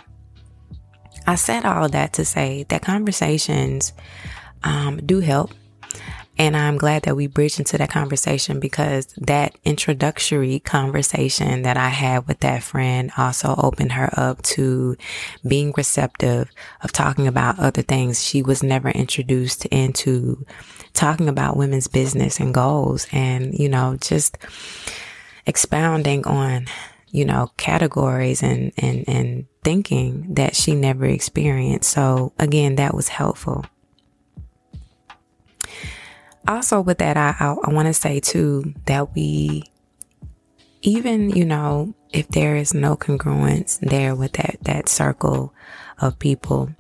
I 1.27 1.37
said 1.37 1.65
all 1.65 1.89
that 1.89 2.13
to 2.15 2.27
say 2.27 2.67
that 2.69 2.83
conversations 2.83 3.95
um, 4.63 4.99
do 4.99 5.21
help. 5.21 5.51
And 6.39 6.57
I'm 6.57 6.77
glad 6.77 7.05
that 7.05 7.17
we 7.17 7.27
bridged 7.27 7.59
into 7.59 7.79
that 7.79 7.91
conversation 7.91 8.61
because 8.61 9.07
that 9.17 9.57
introductory 9.65 10.61
conversation 10.61 11.63
that 11.63 11.79
I 11.79 11.89
had 11.89 12.29
with 12.29 12.41
that 12.41 12.63
friend 12.63 13.11
also 13.17 13.55
opened 13.57 13.93
her 13.93 14.11
up 14.13 14.43
to 14.43 14.97
being 15.47 15.73
receptive 15.77 16.51
of 16.83 16.93
talking 16.93 17.27
about 17.27 17.59
other 17.59 17.83
things. 17.83 18.23
She 18.23 18.43
was 18.43 18.63
never 18.63 18.91
introduced 18.91 19.65
into 19.67 20.45
talking 20.93 21.29
about 21.29 21.57
women's 21.57 21.89
business 21.89 22.39
and 22.39 22.53
goals 22.53 23.07
and, 23.13 23.55
you 23.55 23.71
know, 23.71 23.97
just 24.01 24.37
expounding 25.47 26.27
on, 26.27 26.67
you 27.09 27.25
know, 27.25 27.51
categories 27.57 28.43
and, 28.43 28.73
and, 28.77 29.05
and 29.09 29.47
thinking 29.65 30.35
that 30.35 30.55
she 30.55 30.75
never 30.75 31.07
experienced. 31.07 31.91
So 31.91 32.35
again, 32.39 32.77
that 32.77 32.95
was 32.95 33.09
helpful 33.09 33.65
also 36.49 36.81
with 36.81 36.99
that, 36.99 37.17
I, 37.17 37.35
I, 37.39 37.55
I 37.65 37.73
want 37.73 37.87
to 37.87 37.95
say 37.95 38.21
too 38.21 38.75
that 38.87 39.15
we, 39.15 39.65
even, 40.83 41.31
you 41.31 41.45
know, 41.45 41.95
if 42.11 42.29
there 42.29 42.57
is 42.57 42.73
no 42.75 42.97
congruence 42.97 43.79
there 43.81 44.15
with 44.15 44.33
that, 44.35 44.57
that 44.63 44.89
circle 44.89 45.53
of 45.99 46.19
people, 46.19 46.71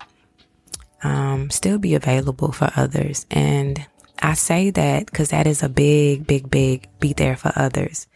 um, 1.02 1.50
still 1.50 1.78
be 1.78 1.94
available 1.94 2.52
for 2.52 2.70
others. 2.76 3.26
And 3.30 3.84
I 4.20 4.34
say 4.34 4.70
that 4.70 5.06
because 5.06 5.30
that 5.30 5.46
is 5.46 5.62
a 5.62 5.68
big, 5.68 6.26
big, 6.26 6.48
big 6.50 6.88
be 7.00 7.12
there 7.12 7.36
for 7.36 7.52
others. 7.54 8.06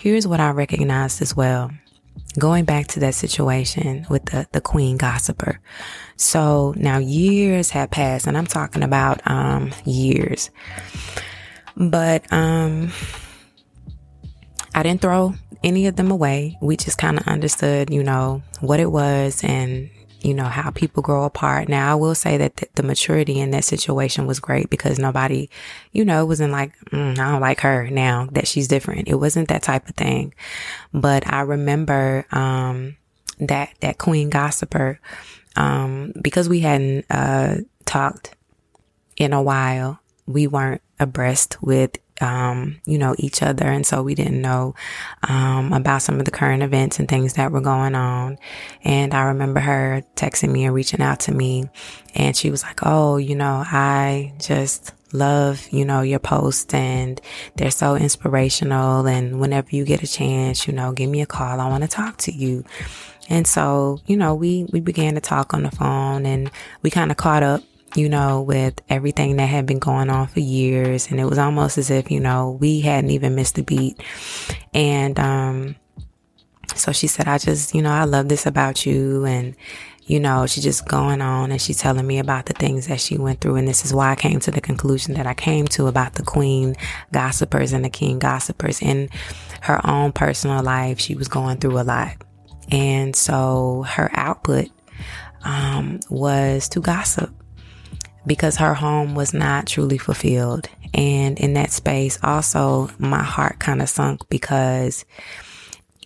Here's 0.00 0.26
what 0.26 0.40
I 0.40 0.50
recognized 0.50 1.22
as 1.22 1.34
well. 1.34 1.70
Going 2.38 2.64
back 2.64 2.88
to 2.88 3.00
that 3.00 3.14
situation 3.14 4.06
with 4.10 4.24
the, 4.26 4.46
the 4.52 4.60
queen 4.60 4.96
gossiper. 4.96 5.60
So 6.16 6.74
now 6.76 6.98
years 6.98 7.70
have 7.70 7.90
passed 7.90 8.26
and 8.26 8.36
I'm 8.36 8.46
talking 8.46 8.82
about, 8.82 9.20
um, 9.26 9.72
years, 9.84 10.50
but, 11.76 12.30
um, 12.32 12.90
I 14.74 14.82
didn't 14.82 15.00
throw 15.00 15.34
any 15.62 15.86
of 15.86 15.94
them 15.96 16.10
away. 16.10 16.58
We 16.60 16.76
just 16.76 16.98
kind 16.98 17.18
of 17.18 17.28
understood, 17.28 17.90
you 17.90 18.02
know, 18.02 18.42
what 18.60 18.80
it 18.80 18.90
was 18.90 19.42
and 19.44 19.88
you 20.24 20.32
know, 20.32 20.44
how 20.44 20.70
people 20.70 21.02
grow 21.02 21.24
apart. 21.24 21.68
Now, 21.68 21.92
I 21.92 21.94
will 21.96 22.14
say 22.14 22.38
that 22.38 22.64
the 22.74 22.82
maturity 22.82 23.38
in 23.38 23.50
that 23.50 23.64
situation 23.64 24.26
was 24.26 24.40
great 24.40 24.70
because 24.70 24.98
nobody, 24.98 25.50
you 25.92 26.02
know, 26.02 26.24
wasn't 26.24 26.52
like, 26.52 26.72
mm, 26.86 27.18
I 27.18 27.30
don't 27.30 27.42
like 27.42 27.60
her 27.60 27.90
now 27.90 28.28
that 28.32 28.48
she's 28.48 28.66
different. 28.66 29.06
It 29.06 29.16
wasn't 29.16 29.48
that 29.48 29.62
type 29.62 29.86
of 29.86 29.96
thing. 29.96 30.32
But 30.94 31.30
I 31.30 31.42
remember, 31.42 32.24
um, 32.32 32.96
that, 33.38 33.74
that 33.80 33.98
queen 33.98 34.30
gossiper, 34.30 34.98
um, 35.56 36.14
because 36.22 36.48
we 36.48 36.60
hadn't, 36.60 37.04
uh, 37.10 37.56
talked 37.84 38.34
in 39.18 39.34
a 39.34 39.42
while, 39.42 40.00
we 40.26 40.46
weren't 40.46 40.80
abreast 40.98 41.62
with 41.62 41.98
um, 42.20 42.80
you 42.84 42.98
know, 42.98 43.14
each 43.18 43.42
other. 43.42 43.66
And 43.66 43.86
so 43.86 44.02
we 44.02 44.14
didn't 44.14 44.40
know, 44.40 44.74
um, 45.28 45.72
about 45.72 46.02
some 46.02 46.18
of 46.18 46.24
the 46.24 46.30
current 46.30 46.62
events 46.62 46.98
and 46.98 47.08
things 47.08 47.34
that 47.34 47.50
were 47.50 47.60
going 47.60 47.94
on. 47.94 48.38
And 48.84 49.12
I 49.14 49.24
remember 49.24 49.60
her 49.60 50.02
texting 50.16 50.50
me 50.50 50.64
and 50.64 50.74
reaching 50.74 51.00
out 51.00 51.20
to 51.20 51.32
me 51.32 51.68
and 52.14 52.36
she 52.36 52.50
was 52.50 52.62
like, 52.62 52.80
Oh, 52.82 53.16
you 53.16 53.34
know, 53.34 53.64
I 53.66 54.34
just 54.38 54.92
love, 55.12 55.66
you 55.70 55.84
know, 55.84 56.02
your 56.02 56.18
posts 56.18 56.74
and 56.74 57.20
they're 57.56 57.70
so 57.70 57.94
inspirational. 57.96 59.06
And 59.06 59.40
whenever 59.40 59.68
you 59.70 59.84
get 59.84 60.02
a 60.02 60.06
chance, 60.06 60.66
you 60.66 60.72
know, 60.72 60.92
give 60.92 61.08
me 61.08 61.22
a 61.22 61.26
call. 61.26 61.60
I 61.60 61.68
want 61.68 61.82
to 61.82 61.88
talk 61.88 62.18
to 62.18 62.32
you. 62.32 62.64
And 63.28 63.46
so, 63.46 64.00
you 64.06 64.16
know, 64.16 64.34
we, 64.34 64.66
we 64.70 64.80
began 64.80 65.14
to 65.14 65.20
talk 65.20 65.54
on 65.54 65.62
the 65.62 65.70
phone 65.70 66.26
and 66.26 66.50
we 66.82 66.90
kind 66.90 67.10
of 67.10 67.16
caught 67.16 67.42
up 67.42 67.62
you 67.94 68.08
know, 68.08 68.42
with 68.42 68.80
everything 68.88 69.36
that 69.36 69.46
had 69.46 69.66
been 69.66 69.78
going 69.78 70.10
on 70.10 70.26
for 70.26 70.40
years. 70.40 71.10
And 71.10 71.20
it 71.20 71.24
was 71.24 71.38
almost 71.38 71.78
as 71.78 71.90
if, 71.90 72.10
you 72.10 72.20
know, 72.20 72.56
we 72.60 72.80
hadn't 72.80 73.10
even 73.10 73.34
missed 73.34 73.58
a 73.58 73.62
beat. 73.62 74.02
And, 74.72 75.18
um, 75.18 75.76
so 76.74 76.92
she 76.92 77.06
said, 77.06 77.28
I 77.28 77.38
just, 77.38 77.74
you 77.74 77.82
know, 77.82 77.92
I 77.92 78.04
love 78.04 78.28
this 78.28 78.46
about 78.46 78.84
you. 78.84 79.24
And, 79.24 79.54
you 80.06 80.18
know, 80.18 80.46
she's 80.46 80.64
just 80.64 80.86
going 80.88 81.22
on 81.22 81.50
and 81.50 81.60
she's 81.60 81.78
telling 81.78 82.06
me 82.06 82.18
about 82.18 82.46
the 82.46 82.52
things 82.52 82.88
that 82.88 83.00
she 83.00 83.16
went 83.16 83.40
through. 83.40 83.56
And 83.56 83.68
this 83.68 83.84
is 83.84 83.94
why 83.94 84.10
I 84.10 84.16
came 84.16 84.40
to 84.40 84.50
the 84.50 84.60
conclusion 84.60 85.14
that 85.14 85.26
I 85.26 85.34
came 85.34 85.66
to 85.68 85.86
about 85.86 86.14
the 86.14 86.22
queen 86.22 86.74
gossipers 87.12 87.72
and 87.72 87.84
the 87.84 87.90
king 87.90 88.18
gossipers. 88.18 88.82
In 88.82 89.08
her 89.62 89.80
own 89.86 90.12
personal 90.12 90.62
life, 90.62 90.98
she 90.98 91.14
was 91.14 91.28
going 91.28 91.58
through 91.58 91.78
a 91.78 91.82
lot. 91.82 92.16
And 92.70 93.14
so 93.14 93.84
her 93.88 94.10
output, 94.14 94.68
um, 95.44 96.00
was 96.08 96.68
to 96.70 96.80
gossip 96.80 97.30
because 98.26 98.56
her 98.56 98.74
home 98.74 99.14
was 99.14 99.34
not 99.34 99.66
truly 99.66 99.98
fulfilled. 99.98 100.68
And 100.92 101.38
in 101.38 101.54
that 101.54 101.72
space, 101.72 102.18
also, 102.22 102.90
my 102.98 103.22
heart 103.22 103.58
kind 103.58 103.82
of 103.82 103.88
sunk 103.88 104.28
because 104.28 105.04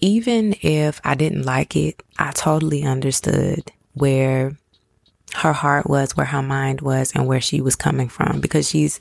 even 0.00 0.54
if 0.62 1.00
I 1.04 1.14
didn't 1.14 1.42
like 1.42 1.76
it, 1.76 2.02
I 2.18 2.30
totally 2.32 2.84
understood 2.84 3.70
where 3.94 4.56
her 5.34 5.52
heart 5.52 5.88
was, 5.88 6.16
where 6.16 6.26
her 6.26 6.42
mind 6.42 6.80
was, 6.80 7.12
and 7.14 7.26
where 7.26 7.40
she 7.40 7.60
was 7.60 7.76
coming 7.76 8.08
from. 8.08 8.40
Because 8.40 8.68
she's, 8.68 8.98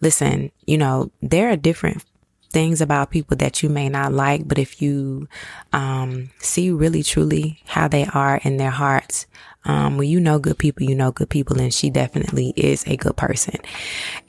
listen, 0.00 0.50
you 0.66 0.78
know, 0.78 1.10
there 1.22 1.50
are 1.50 1.56
different 1.56 2.04
things 2.52 2.80
about 2.80 3.10
people 3.10 3.36
that 3.36 3.62
you 3.62 3.68
may 3.68 3.88
not 3.88 4.12
like, 4.12 4.48
but 4.48 4.58
if 4.58 4.82
you 4.82 5.28
um, 5.72 6.30
see 6.38 6.70
really 6.70 7.02
truly 7.02 7.62
how 7.66 7.86
they 7.86 8.06
are 8.06 8.40
in 8.42 8.56
their 8.56 8.70
hearts, 8.70 9.26
um, 9.64 9.98
when 9.98 10.08
you 10.08 10.20
know 10.20 10.38
good 10.38 10.58
people, 10.58 10.86
you 10.86 10.94
know 10.94 11.12
good 11.12 11.28
people, 11.28 11.60
and 11.60 11.72
she 11.72 11.90
definitely 11.90 12.52
is 12.56 12.84
a 12.86 12.96
good 12.96 13.16
person. 13.16 13.56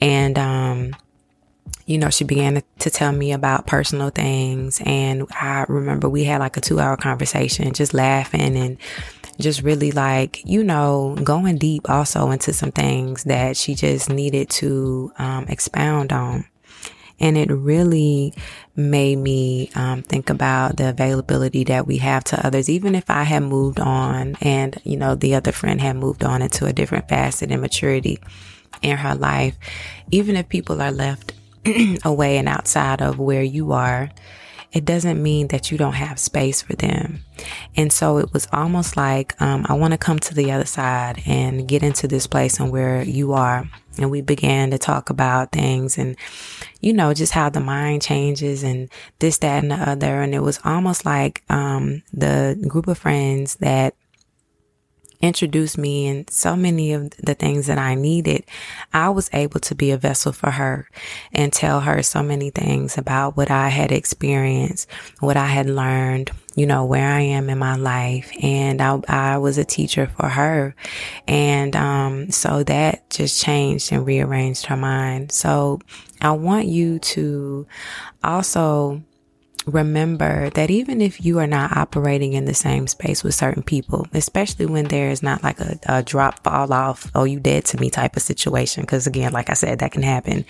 And, 0.00 0.38
um, 0.38 0.96
you 1.86 1.98
know, 1.98 2.10
she 2.10 2.24
began 2.24 2.62
to, 2.78 2.90
tell 2.90 3.12
me 3.12 3.32
about 3.32 3.66
personal 3.66 4.10
things. 4.10 4.80
And 4.84 5.26
I 5.30 5.64
remember 5.68 6.08
we 6.08 6.24
had 6.24 6.40
like 6.40 6.56
a 6.56 6.60
two 6.60 6.80
hour 6.80 6.96
conversation, 6.96 7.72
just 7.72 7.94
laughing 7.94 8.56
and 8.56 8.76
just 9.40 9.62
really 9.62 9.92
like, 9.92 10.42
you 10.44 10.62
know, 10.62 11.16
going 11.22 11.58
deep 11.58 11.88
also 11.88 12.30
into 12.30 12.52
some 12.52 12.72
things 12.72 13.24
that 13.24 13.56
she 13.56 13.74
just 13.74 14.10
needed 14.10 14.50
to 14.50 15.12
um, 15.18 15.46
expound 15.48 16.12
on. 16.12 16.44
And 17.22 17.38
it 17.38 17.50
really 17.50 18.34
made 18.74 19.16
me 19.16 19.70
um, 19.76 20.02
think 20.02 20.28
about 20.28 20.76
the 20.76 20.88
availability 20.88 21.62
that 21.64 21.86
we 21.86 21.98
have 21.98 22.24
to 22.24 22.46
others. 22.46 22.68
Even 22.68 22.96
if 22.96 23.08
I 23.08 23.22
had 23.22 23.44
moved 23.44 23.78
on 23.78 24.36
and, 24.40 24.78
you 24.82 24.96
know, 24.96 25.14
the 25.14 25.36
other 25.36 25.52
friend 25.52 25.80
had 25.80 25.96
moved 25.96 26.24
on 26.24 26.42
into 26.42 26.66
a 26.66 26.72
different 26.72 27.08
facet 27.08 27.52
and 27.52 27.62
maturity 27.62 28.18
in 28.82 28.96
her 28.96 29.14
life, 29.14 29.56
even 30.10 30.34
if 30.34 30.48
people 30.48 30.82
are 30.82 30.90
left 30.90 31.32
away 32.04 32.38
and 32.38 32.48
outside 32.48 33.00
of 33.00 33.20
where 33.20 33.42
you 33.42 33.70
are, 33.70 34.10
it 34.72 34.84
doesn't 34.84 35.22
mean 35.22 35.48
that 35.48 35.70
you 35.70 35.78
don't 35.78 35.92
have 35.92 36.18
space 36.18 36.62
for 36.62 36.74
them. 36.74 37.20
And 37.76 37.92
so 37.92 38.18
it 38.18 38.32
was 38.32 38.48
almost 38.52 38.96
like, 38.96 39.40
um, 39.40 39.66
I 39.68 39.74
want 39.74 39.92
to 39.92 39.98
come 39.98 40.18
to 40.20 40.34
the 40.34 40.50
other 40.50 40.64
side 40.64 41.22
and 41.26 41.68
get 41.68 41.82
into 41.82 42.08
this 42.08 42.26
place 42.26 42.58
and 42.58 42.72
where 42.72 43.02
you 43.02 43.34
are. 43.34 43.68
And 43.98 44.10
we 44.10 44.22
began 44.22 44.70
to 44.70 44.78
talk 44.78 45.10
about 45.10 45.52
things 45.52 45.98
and, 45.98 46.16
you 46.82 46.92
know, 46.92 47.14
just 47.14 47.32
how 47.32 47.48
the 47.48 47.60
mind 47.60 48.02
changes 48.02 48.62
and 48.62 48.90
this, 49.20 49.38
that, 49.38 49.62
and 49.62 49.70
the 49.70 49.76
other. 49.76 50.20
And 50.20 50.34
it 50.34 50.40
was 50.40 50.60
almost 50.64 51.06
like, 51.06 51.42
um, 51.48 52.02
the 52.12 52.62
group 52.68 52.88
of 52.88 52.98
friends 52.98 53.56
that 53.56 53.94
introduced 55.22 55.78
me 55.78 56.06
in 56.06 56.26
so 56.28 56.56
many 56.56 56.92
of 56.92 57.10
the 57.10 57.34
things 57.34 57.68
that 57.68 57.78
I 57.78 57.94
needed, 57.94 58.44
I 58.92 59.08
was 59.08 59.30
able 59.32 59.60
to 59.60 59.74
be 59.74 59.92
a 59.92 59.96
vessel 59.96 60.32
for 60.32 60.50
her 60.50 60.88
and 61.32 61.52
tell 61.52 61.80
her 61.80 62.02
so 62.02 62.22
many 62.22 62.50
things 62.50 62.98
about 62.98 63.36
what 63.36 63.50
I 63.50 63.68
had 63.68 63.92
experienced, 63.92 64.90
what 65.20 65.36
I 65.36 65.46
had 65.46 65.70
learned, 65.70 66.32
you 66.56 66.66
know, 66.66 66.84
where 66.84 67.08
I 67.08 67.20
am 67.20 67.48
in 67.48 67.58
my 67.58 67.76
life. 67.76 68.30
And 68.42 68.82
I, 68.82 69.00
I 69.08 69.38
was 69.38 69.58
a 69.58 69.64
teacher 69.64 70.08
for 70.08 70.28
her. 70.28 70.74
And, 71.28 71.76
um, 71.76 72.30
so 72.32 72.64
that 72.64 73.08
just 73.08 73.42
changed 73.42 73.92
and 73.92 74.04
rearranged 74.04 74.66
her 74.66 74.76
mind. 74.76 75.30
So 75.30 75.80
I 76.20 76.32
want 76.32 76.66
you 76.66 76.98
to 76.98 77.66
also 78.24 79.02
remember 79.66 80.50
that 80.50 80.70
even 80.70 81.00
if 81.00 81.24
you 81.24 81.38
are 81.38 81.46
not 81.46 81.76
operating 81.76 82.32
in 82.32 82.44
the 82.44 82.54
same 82.54 82.86
space 82.86 83.22
with 83.22 83.34
certain 83.34 83.62
people, 83.62 84.06
especially 84.12 84.66
when 84.66 84.86
there 84.86 85.10
is 85.10 85.22
not 85.22 85.42
like 85.42 85.60
a, 85.60 85.78
a 85.86 86.02
drop 86.02 86.42
fall 86.42 86.72
off, 86.72 87.10
oh, 87.14 87.24
you 87.24 87.40
dead 87.40 87.64
to 87.66 87.80
me 87.80 87.90
type 87.90 88.16
of 88.16 88.22
situation. 88.22 88.84
Cause 88.86 89.06
again, 89.06 89.32
like 89.32 89.50
I 89.50 89.54
said, 89.54 89.78
that 89.80 89.92
can 89.92 90.02
happen. 90.02 90.44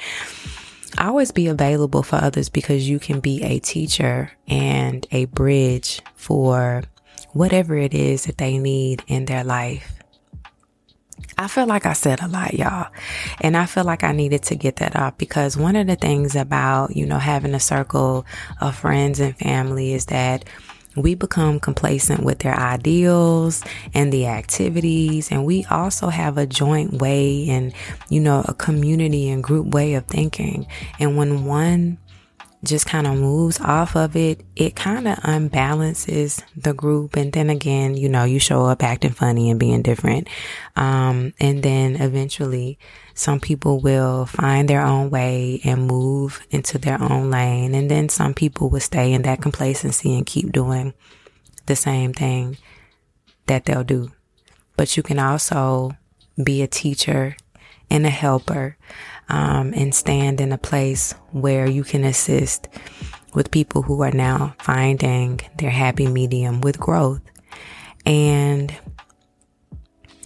Always 0.99 1.33
be 1.33 1.47
available 1.49 2.03
for 2.03 2.17
others 2.17 2.49
because 2.49 2.89
you 2.89 2.99
can 2.99 3.21
be 3.21 3.43
a 3.43 3.59
teacher 3.59 4.31
and 4.47 5.07
a 5.11 5.25
bridge 5.27 6.03
for 6.15 6.83
whatever 7.33 7.77
it 7.77 7.95
is 7.95 8.27
that 8.27 8.39
they 8.39 8.59
need 8.59 9.03
in 9.07 9.25
their 9.25 9.45
life. 9.45 9.92
I 11.43 11.49
feel 11.49 11.67
like 11.67 11.87
I 11.87 11.93
said 11.93 12.21
a 12.23 12.29
lot, 12.29 12.55
y'all. 12.55 12.87
And 13.41 13.57
I 13.57 13.67
feel 13.67 13.83
like 13.83 14.05
I 14.05 14.13
needed 14.13 14.45
to 14.45 14.55
get 14.55 14.77
that 14.77 14.95
off 14.95 15.19
because 15.19 15.57
one 15.57 15.75
of 15.75 15.89
the 15.89 15.97
things 15.97 16.37
about, 16.37 16.95
you 16.97 17.05
know, 17.05 17.19
having 17.19 17.53
a 17.53 17.61
circle 17.61 18.25
of 18.61 18.77
friends 18.77 19.19
and 19.19 19.37
family 19.37 19.93
is 19.93 20.07
that 20.07 20.45
we 20.95 21.15
become 21.15 21.59
complacent 21.59 22.23
with 22.23 22.41
their 22.41 22.55
ideals 22.55 23.65
and 23.93 24.13
the 24.13 24.27
activities. 24.27 25.33
And 25.33 25.45
we 25.45 25.65
also 25.65 26.09
have 26.09 26.39
a 26.39 26.47
joint 26.47 26.95
way 26.95 27.49
and, 27.49 27.73
you 28.09 28.21
know, 28.21 28.45
a 28.47 28.55
community 28.55 29.29
and 29.29 29.43
group 29.43 29.67
way 29.75 29.95
of 29.95 30.07
thinking. 30.07 30.67
And 31.01 31.17
when 31.17 31.45
one 31.45 31.99
just 32.65 32.87
kind 32.87 33.07
of 33.07 33.17
moves 33.17 33.61
off 33.61 33.97
of 33.97 34.15
it, 34.15 34.45
it 34.55 34.77
kind 34.77 35.09
of 35.09 35.19
unbalances 35.19 36.43
the 36.57 36.73
group. 36.73 37.17
And 37.17 37.33
then 37.33 37.51
again, 37.51 37.97
you 37.97 38.09
know, 38.09 38.25
you 38.25 38.39
show 38.39 38.67
up 38.67 38.83
acting 38.83 39.11
funny 39.11 39.51
and 39.51 39.59
being 39.59 39.83
different. 39.83 40.29
Um, 40.77 41.35
and 41.41 41.63
then 41.63 41.97
eventually 41.97 42.79
some 43.15 43.41
people 43.41 43.81
will 43.81 44.27
find 44.27 44.69
their 44.69 44.83
own 44.83 45.11
way 45.11 45.61
and 45.65 45.89
move 45.89 46.47
into 46.51 46.79
their 46.79 47.03
own 47.03 47.31
lane. 47.31 47.75
And 47.75 47.91
then 47.91 48.09
some 48.09 48.33
people 48.33 48.71
will 48.71 48.81
stay 48.81 49.13
in 49.13 49.23
that 49.23 49.43
complacency 49.43 50.17
and 50.17 50.25
keep 50.25 50.53
doing 50.53 50.95
the 51.67 51.77
same 51.77 52.13
thing 52.13 52.59
that 53.47 53.65
they'll 53.65 53.85
do. 53.85 54.13
But 54.77 54.97
you 54.97 55.03
can 55.03 55.19
also 55.19 55.97
be 56.43 56.63
a 56.63 56.69
teacher 56.69 57.37
and 57.91 58.07
a 58.07 58.11
helper 58.11 58.77
um, 59.33 59.73
and 59.75 59.95
stand 59.95 60.41
in 60.41 60.53
a 60.53 60.59
place 60.59 61.15
where 61.33 61.67
you 61.67 61.83
can 61.83 62.05
assist 62.05 62.69
with 63.35 63.51
people 63.51 63.83
who 63.83 64.03
are 64.03 64.13
now 64.13 64.55
finding 64.61 65.41
their 65.57 65.71
happy 65.71 66.07
medium 66.07 66.61
with 66.61 66.79
growth. 66.79 67.23
And 68.05 68.77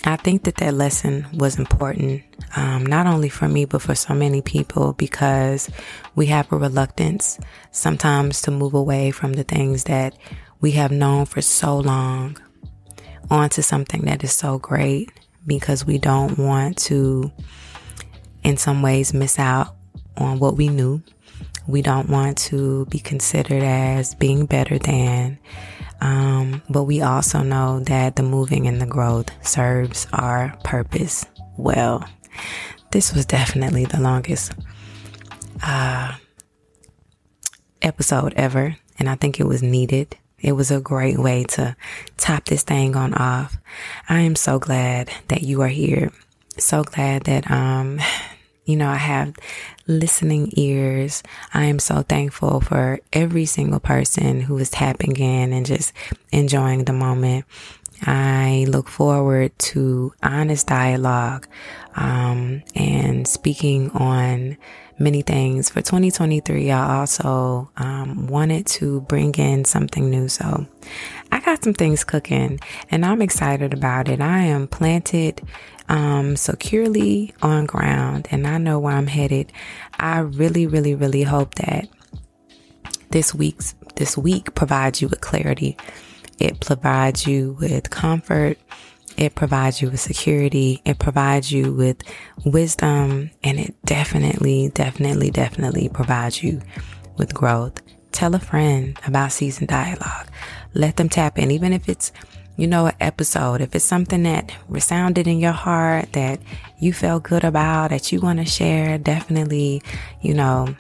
I 0.05 0.17
think 0.17 0.45
that 0.45 0.57
that 0.57 0.75
lesson 0.75 1.27
was 1.33 1.59
important, 1.59 2.23
um, 2.57 2.85
not 2.85 3.07
only 3.07 3.29
for 3.29 3.49
me, 3.49 3.65
but 3.65 3.83
for 3.83 3.95
so 3.95 4.13
many 4.13 4.43
people, 4.43 4.93
because 4.93 5.71
we 6.15 6.27
have 6.27 6.53
a 6.53 6.57
reluctance 6.57 7.39
sometimes 7.71 8.43
to 8.43 8.51
move 8.51 8.75
away 8.75 9.13
from 9.13 9.35
the 9.35 9.45
things 9.45 9.85
that 9.85 10.17
we 10.61 10.73
have 10.73 10.91
known 10.91 11.27
for 11.27 11.41
so 11.41 11.79
long 11.79 12.37
onto 13.31 13.63
something 13.63 14.03
that 14.03 14.25
is 14.25 14.33
so 14.33 14.59
great 14.59 15.11
because 15.47 15.85
we 15.85 15.99
don't 15.99 16.39
want 16.39 16.77
to, 16.79 17.31
in 18.47 18.57
some 18.57 18.81
ways, 18.81 19.13
miss 19.13 19.41
out 19.41 19.75
on 20.17 20.39
what 20.39 20.57
we 20.57 20.69
knew. 20.69 21.03
We 21.67 21.83
don't 21.83 22.09
want 22.09 22.39
to 22.39 22.87
be 22.87 23.01
considered 23.01 23.65
as 23.65 24.15
being 24.15 24.47
better 24.47 24.79
than. 24.79 25.39
Um, 26.01 26.63
but 26.71 26.85
we 26.85 27.03
also 27.03 27.43
know 27.43 27.81
that 27.81 28.15
the 28.15 28.23
moving 28.23 28.69
and 28.69 28.81
the 28.81 28.87
growth 28.87 29.31
serves 29.45 30.07
our 30.13 30.57
purpose 30.63 31.27
well. 31.57 32.09
This 32.93 33.13
was 33.13 33.27
definitely 33.27 33.85
the 33.85 34.01
longest 34.01 34.53
uh, 35.65 36.15
episode 37.83 38.33
ever, 38.35 38.77
and 39.01 39.09
I 39.09 39.17
think 39.17 39.41
it 39.41 39.47
was 39.49 39.61
needed. 39.61 40.17
It 40.39 40.53
was 40.53 40.71
a 40.71 40.81
great 40.81 41.19
way 41.19 41.43
to 41.45 41.75
top 42.17 42.45
this 42.45 42.63
thing 42.63 42.95
on 42.95 43.13
off. 43.15 43.57
I 44.09 44.21
am 44.21 44.37
so 44.37 44.61
glad 44.61 45.11
that 45.27 45.43
you 45.43 45.63
are 45.63 45.69
here. 45.69 46.13
So 46.59 46.85
glad 46.85 47.25
that 47.25 47.51
um 47.51 47.99
you 48.67 48.77
know, 48.77 48.89
I 48.89 48.97
have 48.97 49.35
listening 49.87 50.53
ears. 50.57 51.23
I 51.55 51.65
am 51.65 51.79
so 51.79 52.03
thankful 52.03 52.61
for 52.61 53.01
every 53.13 53.47
single 53.47 53.81
person 53.81 54.41
who 54.41 54.59
is 54.59 54.71
tapping 54.71 55.17
in 55.17 55.53
and 55.53 55.65
just 55.65 55.93
enjoying 56.33 56.85
the 56.85 56.93
moment. 56.93 57.47
I 58.03 58.67
look 58.69 58.89
forward 58.89 59.59
to 59.59 60.13
honest 60.23 60.67
dialogue 60.67 61.49
um, 61.95 62.63
and 62.75 63.27
speaking 63.27 63.91
on 63.93 64.59
many 64.99 65.23
things. 65.23 65.71
For 65.71 65.81
2023, 65.81 66.71
I 66.71 66.99
also 66.99 67.71
um, 67.77 68.27
wanted 68.27 68.67
to 68.67 69.03
bring 69.03 69.35
in 69.35 69.65
something 69.65 70.11
new. 70.11 70.29
So 70.29 70.67
I 71.33 71.41
got 71.41 71.65
some 71.65 71.75
things 71.75 72.05
cooking 72.05 72.61
and 72.91 73.05
I'm 73.05 73.23
excited 73.23 73.73
about 73.73 74.09
it. 74.09 74.21
I 74.21 74.41
am 74.41 74.69
planted 74.69 75.43
um, 75.89 76.37
securely 76.37 77.35
on 77.43 77.67
ground 77.67 78.29
and 78.31 78.47
I 78.47 78.59
know 78.59 78.79
where 78.79 78.95
I'm 78.95 79.07
headed. 79.07 79.53
I 79.99 80.21
really, 80.21 80.67
really, 80.67 80.95
really 80.95 81.23
hope 81.23 81.55
that 81.57 81.89
this 83.11 83.35
week's 83.35 83.75
this 83.97 84.17
week 84.17 84.55
provides 84.55 85.01
you 85.01 85.09
with 85.09 85.21
clarity. 85.21 85.77
It 86.39 86.61
provides 86.61 87.27
you 87.27 87.57
with 87.61 87.89
comfort. 87.91 88.59
It 89.17 89.35
provides 89.35 89.81
you 89.81 89.91
with 89.91 90.01
security. 90.01 90.83
It 90.85 90.99
provides 90.99 91.51
you 91.51 91.73
with 91.73 92.03
wisdom 92.45 93.31
and 93.43 93.59
it 93.59 93.75
definitely, 93.85 94.71
definitely, 94.75 95.31
definitely 95.31 95.89
provides 95.89 96.43
you 96.43 96.61
with 97.17 97.33
growth. 97.33 97.81
Tell 98.13 98.35
a 98.35 98.39
friend 98.39 98.99
about 99.07 99.33
season 99.33 99.67
dialogue. 99.67 100.27
Let 100.75 100.97
them 100.97 101.09
tap 101.09 101.39
in, 101.39 101.51
even 101.51 101.73
if 101.73 101.89
it's 101.89 102.13
you 102.57 102.67
know, 102.67 102.87
an 102.87 102.95
episode, 103.01 103.61
if 103.61 103.75
it's 103.75 103.85
something 103.85 104.23
that 104.25 104.51
resounded 104.69 105.27
in 105.27 105.39
your 105.39 105.53
heart 105.53 106.13
that 106.13 106.41
you 106.81 106.93
felt 106.93 107.25
good 107.25 107.45
about, 107.45 107.91
that 107.91 108.13
you 108.13 108.21
want 108.21 108.39
to 108.39 108.45
share, 108.45 108.99
definitely, 108.99 109.83
you 110.23 110.35
know, 110.35 110.75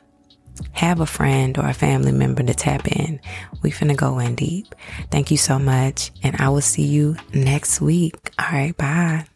have 0.72 1.00
a 1.00 1.06
friend 1.06 1.58
or 1.58 1.68
a 1.68 1.74
family 1.74 2.12
member 2.12 2.42
to 2.42 2.54
tap 2.54 2.86
in. 2.88 3.20
We 3.62 3.70
finna 3.70 3.96
go 3.96 4.18
in 4.18 4.34
deep. 4.34 4.74
Thank 5.10 5.30
you 5.30 5.36
so 5.36 5.58
much. 5.58 6.10
And 6.22 6.36
I 6.36 6.48
will 6.48 6.62
see 6.62 6.86
you 6.86 7.16
next 7.34 7.80
week. 7.80 8.30
All 8.38 8.50
right. 8.50 8.76
Bye. 8.76 9.26